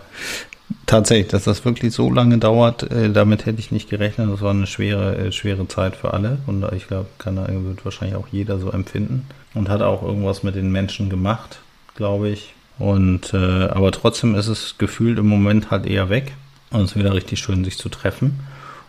tatsächlich, 0.86 1.28
dass 1.28 1.44
das 1.44 1.64
wirklich 1.64 1.92
so 1.92 2.10
lange 2.10 2.38
dauert, 2.38 2.90
äh, 2.90 3.10
damit 3.10 3.46
hätte 3.46 3.60
ich 3.60 3.70
nicht 3.70 3.90
gerechnet. 3.90 4.30
Das 4.30 4.40
war 4.40 4.50
eine 4.50 4.66
schwere, 4.66 5.16
äh, 5.16 5.32
schwere 5.32 5.68
Zeit 5.68 5.96
für 5.96 6.12
alle 6.12 6.38
und 6.46 6.64
ich 6.72 6.88
glaube, 6.88 7.06
kann 7.18 7.36
wird 7.36 7.84
wahrscheinlich 7.84 8.16
auch 8.16 8.28
jeder 8.28 8.58
so 8.58 8.70
empfinden 8.70 9.26
und 9.54 9.68
hat 9.68 9.82
auch 9.82 10.02
irgendwas 10.02 10.42
mit 10.42 10.54
den 10.54 10.70
Menschen 10.70 11.10
gemacht, 11.10 11.60
glaube 11.94 12.28
ich. 12.28 12.54
Und 12.78 13.32
äh, 13.32 13.68
aber 13.68 13.90
trotzdem 13.92 14.34
ist 14.34 14.48
es 14.48 14.76
gefühlt 14.78 15.18
im 15.18 15.28
Moment 15.28 15.70
halt 15.70 15.86
eher 15.86 16.10
weg 16.10 16.34
und 16.70 16.82
es 16.82 16.90
ist 16.90 16.96
wieder 16.96 17.14
richtig 17.14 17.38
schön, 17.38 17.64
sich 17.64 17.78
zu 17.78 17.88
treffen. 17.88 18.40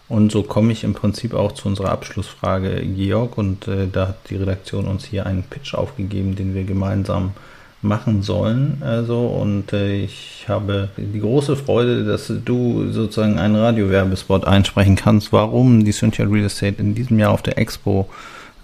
Und 0.09 0.31
so 0.31 0.43
komme 0.43 0.71
ich 0.71 0.83
im 0.83 0.93
Prinzip 0.93 1.33
auch 1.33 1.51
zu 1.51 1.67
unserer 1.67 1.91
Abschlussfrage, 1.91 2.81
Georg. 2.81 3.37
Und 3.37 3.67
äh, 3.67 3.87
da 3.91 4.09
hat 4.09 4.29
die 4.29 4.37
Redaktion 4.37 4.87
uns 4.87 5.05
hier 5.05 5.25
einen 5.25 5.43
Pitch 5.43 5.73
aufgegeben, 5.73 6.35
den 6.35 6.55
wir 6.55 6.63
gemeinsam 6.63 7.33
machen 7.81 8.23
sollen. 8.23 8.81
Also, 8.81 9.27
und 9.27 9.73
äh, 9.73 10.03
ich 10.03 10.45
habe 10.47 10.89
die 10.97 11.19
große 11.19 11.55
Freude, 11.55 12.05
dass 12.05 12.31
du 12.45 12.91
sozusagen 12.91 13.37
einen 13.37 13.55
Radiowerbespot 13.55 14.45
einsprechen 14.45 14.95
kannst, 14.95 15.31
warum 15.31 15.85
die 15.85 15.91
Cynthia 15.91 16.25
Real 16.25 16.45
Estate 16.45 16.81
in 16.81 16.95
diesem 16.95 17.19
Jahr 17.19 17.31
auf 17.31 17.41
der 17.41 17.57
Expo 17.57 18.09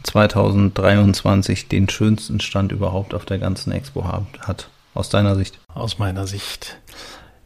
2023 0.04 1.68
den 1.68 1.90
schönsten 1.90 2.40
Stand 2.40 2.72
überhaupt 2.72 3.14
auf 3.14 3.26
der 3.26 3.40
ganzen 3.40 3.72
Expo 3.72 4.06
hat, 4.06 4.26
hat 4.42 4.70
aus 4.94 5.10
deiner 5.10 5.36
Sicht. 5.36 5.60
Aus 5.74 6.00
meiner 6.00 6.28
Sicht. 6.28 6.78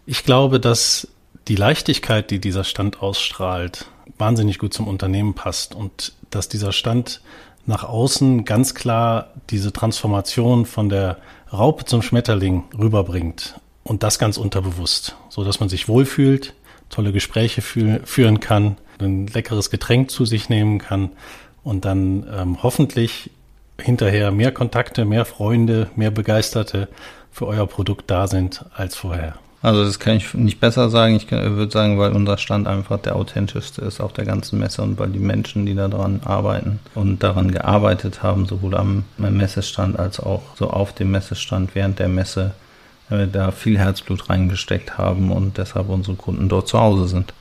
Ich 0.06 0.24
glaube, 0.24 0.60
dass 0.60 1.08
die 1.48 1.56
Leichtigkeit, 1.56 2.32
die 2.32 2.40
dieser 2.40 2.64
Stand 2.64 3.02
ausstrahlt, 3.02 3.86
wahnsinnig 4.17 4.60
gut 4.60 4.74
zum 4.74 4.88
Unternehmen 4.88 5.34
passt 5.34 5.76
und 5.76 6.13
dass 6.30 6.50
dieser 6.50 6.72
Stand 6.72 7.22
nach 7.65 7.84
außen 7.84 8.46
ganz 8.46 8.74
klar 8.74 9.30
diese 9.50 9.74
Transformation 9.74 10.65
von 10.65 10.89
der 10.89 11.17
Raupe 11.52 11.86
zum 11.86 12.02
Schmetterling 12.02 12.63
rüberbringt 12.78 13.60
und 13.84 14.04
das 14.04 14.20
ganz 14.20 14.38
unterbewusst, 14.38 15.15
so 15.30 15.43
dass 15.43 15.60
man 15.60 15.70
sich 15.70 15.88
wohlfühlt, 15.88 16.54
tolle 16.89 17.12
Gespräche 17.12 17.62
fü 17.62 18.00
führen 18.06 18.39
kann, 18.39 18.78
ein 19.00 19.28
leckeres 19.28 19.70
Getränk 19.70 20.10
zu 20.12 20.26
sich 20.26 20.50
nehmen 20.50 20.80
kann 20.80 21.12
und 21.63 21.86
dann 21.86 22.26
ähm, 22.34 22.63
hoffentlich 22.63 23.30
hinterher 23.80 24.32
mehr 24.32 24.52
Kontakte, 24.52 25.06
mehr 25.06 25.26
Freunde, 25.26 25.89
mehr 25.96 26.12
Begeisterte 26.12 26.88
für 27.32 27.48
euer 27.48 27.67
Produkt 27.67 28.10
da 28.10 28.28
sind 28.28 28.65
als 28.74 28.96
vorher. 28.96 29.36
Also 29.62 29.84
das 29.84 30.00
kann 30.00 30.17
ich 30.17 30.34
nicht 30.34 30.60
besser 30.60 30.89
sagen. 30.89 31.15
Ich 31.15 31.30
würde 31.32 31.72
sagen, 31.72 31.98
weil 31.98 32.12
unser 32.12 32.38
Stand 32.38 32.67
einfach 32.67 33.00
der 33.00 33.15
authentischste 33.15 33.82
ist 33.82 34.00
auf 34.00 34.13
der 34.13 34.26
ganzen 34.26 34.60
Messe 34.60 34.82
und 34.84 35.00
weil 35.00 35.10
die 35.10 35.20
Menschen, 35.20 35.65
die 35.65 35.74
daran 35.74 36.22
arbeiten 36.24 36.80
und 36.93 37.24
daran 37.24 37.52
gearbeitet 37.52 38.22
haben, 38.22 38.46
sowohl 38.46 38.76
am 38.76 39.04
Messestand 39.17 39.98
als 39.98 40.20
auch 40.20 40.43
so 40.56 40.70
auf 40.70 40.93
dem 40.93 41.12
Messestand 41.12 41.74
während 41.74 41.98
der 42.00 42.08
Messe, 42.08 42.52
äh, 43.10 43.28
da 43.28 43.52
viel 43.52 43.80
Herzblut 43.80 44.30
reingesteckt 44.30 44.98
haben 44.98 45.32
und 45.32 45.58
deshalb 45.58 45.89
unsere 45.89 46.15
Kunden 46.15 46.50
dort 46.50 46.67
zu 46.67 46.80
Hause 46.80 47.08
sind. 47.08 47.34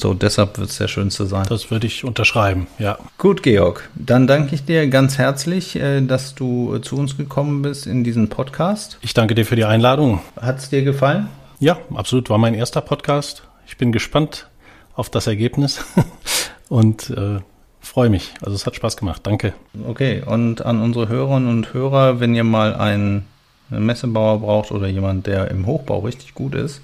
So, 0.00 0.14
deshalb 0.14 0.56
wird 0.56 0.70
es 0.70 0.78
der 0.78 0.88
schönste 0.88 1.26
sein. 1.26 1.44
Das 1.48 1.70
würde 1.70 1.86
ich 1.86 2.04
unterschreiben, 2.04 2.68
ja. 2.78 2.96
Gut, 3.18 3.42
Georg. 3.42 3.90
Dann 3.94 4.26
danke 4.26 4.54
ich 4.54 4.64
dir 4.64 4.88
ganz 4.88 5.18
herzlich, 5.18 5.76
äh, 5.76 6.00
dass 6.00 6.34
du 6.34 6.74
äh, 6.76 6.80
zu 6.80 6.96
uns 6.96 7.16
gekommen 7.16 7.60
bist 7.60 7.86
in 7.86 8.04
diesen 8.04 8.28
Podcast. 8.28 8.98
Ich 9.02 9.14
danke 9.14 9.34
dir 9.34 9.44
für 9.44 9.56
die 9.56 9.64
Einladung. 9.64 10.20
Hat 10.40 10.58
es 10.58 10.70
dir 10.70 10.82
gefallen? 10.82 11.28
Ja, 11.62 11.76
absolut, 11.94 12.30
war 12.30 12.38
mein 12.38 12.54
erster 12.54 12.80
Podcast. 12.80 13.42
Ich 13.66 13.76
bin 13.76 13.92
gespannt 13.92 14.48
auf 14.94 15.10
das 15.10 15.26
Ergebnis 15.26 15.84
und 16.70 17.10
äh, 17.10 17.40
freue 17.80 18.08
mich. 18.08 18.32
Also 18.40 18.54
es 18.54 18.64
hat 18.64 18.76
Spaß 18.76 18.96
gemacht. 18.96 19.20
Danke. 19.26 19.52
Okay, 19.86 20.22
und 20.24 20.64
an 20.64 20.80
unsere 20.80 21.08
Hörerinnen 21.08 21.50
und 21.50 21.74
Hörer, 21.74 22.18
wenn 22.18 22.34
ihr 22.34 22.44
mal 22.44 22.74
einen 22.74 23.26
Messebauer 23.68 24.40
braucht 24.40 24.72
oder 24.72 24.88
jemand, 24.88 25.26
der 25.26 25.50
im 25.50 25.66
Hochbau 25.66 25.98
richtig 25.98 26.32
gut 26.32 26.54
ist, 26.54 26.80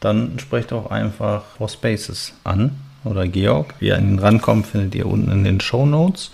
dann 0.00 0.40
sprecht 0.40 0.72
auch 0.72 0.90
einfach 0.90 1.44
For 1.56 1.68
Spaces 1.68 2.32
an 2.42 2.80
oder 3.04 3.28
Georg. 3.28 3.74
Wie 3.78 3.86
ihr 3.86 3.96
an 3.96 4.08
ihn 4.08 4.18
rankommt, 4.18 4.66
findet 4.66 4.96
ihr 4.96 5.06
unten 5.06 5.30
in 5.30 5.44
den 5.44 5.60
Show 5.60 5.86
Notes. 5.86 6.32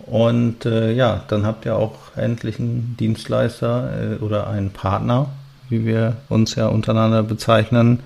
Und 0.00 0.66
äh, 0.66 0.92
ja, 0.92 1.24
dann 1.28 1.46
habt 1.46 1.64
ihr 1.64 1.76
auch 1.76 2.14
endlich 2.14 2.58
einen 2.58 2.94
Dienstleister 3.00 4.18
äh, 4.20 4.22
oder 4.22 4.48
einen 4.48 4.70
Partner, 4.70 5.30
wie 5.68 5.84
wir 5.84 6.16
uns 6.28 6.54
ja 6.54 6.68
untereinander 6.68 7.22
bezeichnen, 7.22 8.00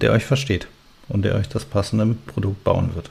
der 0.00 0.12
euch 0.12 0.24
versteht 0.24 0.66
und 1.08 1.24
der 1.24 1.36
euch 1.36 1.48
das 1.48 1.64
passende 1.64 2.14
Produkt 2.26 2.64
bauen 2.64 2.90
wird. 2.94 3.10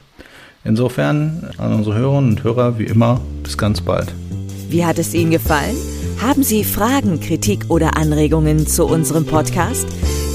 Insofern 0.64 1.50
an 1.58 1.72
unsere 1.72 1.96
Hörerinnen 1.96 2.30
und 2.30 2.44
Hörer 2.44 2.78
wie 2.78 2.84
immer 2.84 3.20
bis 3.42 3.56
ganz 3.56 3.80
bald. 3.80 4.12
Wie 4.68 4.84
hat 4.84 4.98
es 4.98 5.14
Ihnen 5.14 5.30
gefallen? 5.30 5.76
Haben 6.20 6.42
Sie 6.42 6.64
Fragen, 6.64 7.20
Kritik 7.20 7.64
oder 7.68 7.96
Anregungen 7.96 8.66
zu 8.66 8.84
unserem 8.86 9.24
Podcast? 9.24 9.86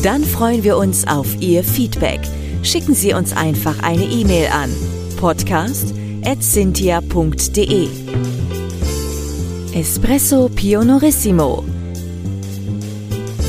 Dann 0.03 0.23
freuen 0.23 0.63
wir 0.63 0.77
uns 0.77 1.05
auf 1.07 1.39
Ihr 1.39 1.63
Feedback. 1.63 2.21
Schicken 2.63 2.95
Sie 2.95 3.13
uns 3.13 3.37
einfach 3.37 3.83
eine 3.83 4.05
E-Mail 4.05 4.47
an 4.47 4.71
podcast.cynthia.de 5.17 7.87
Espresso 9.73 10.49
Pionorissimo 10.49 11.63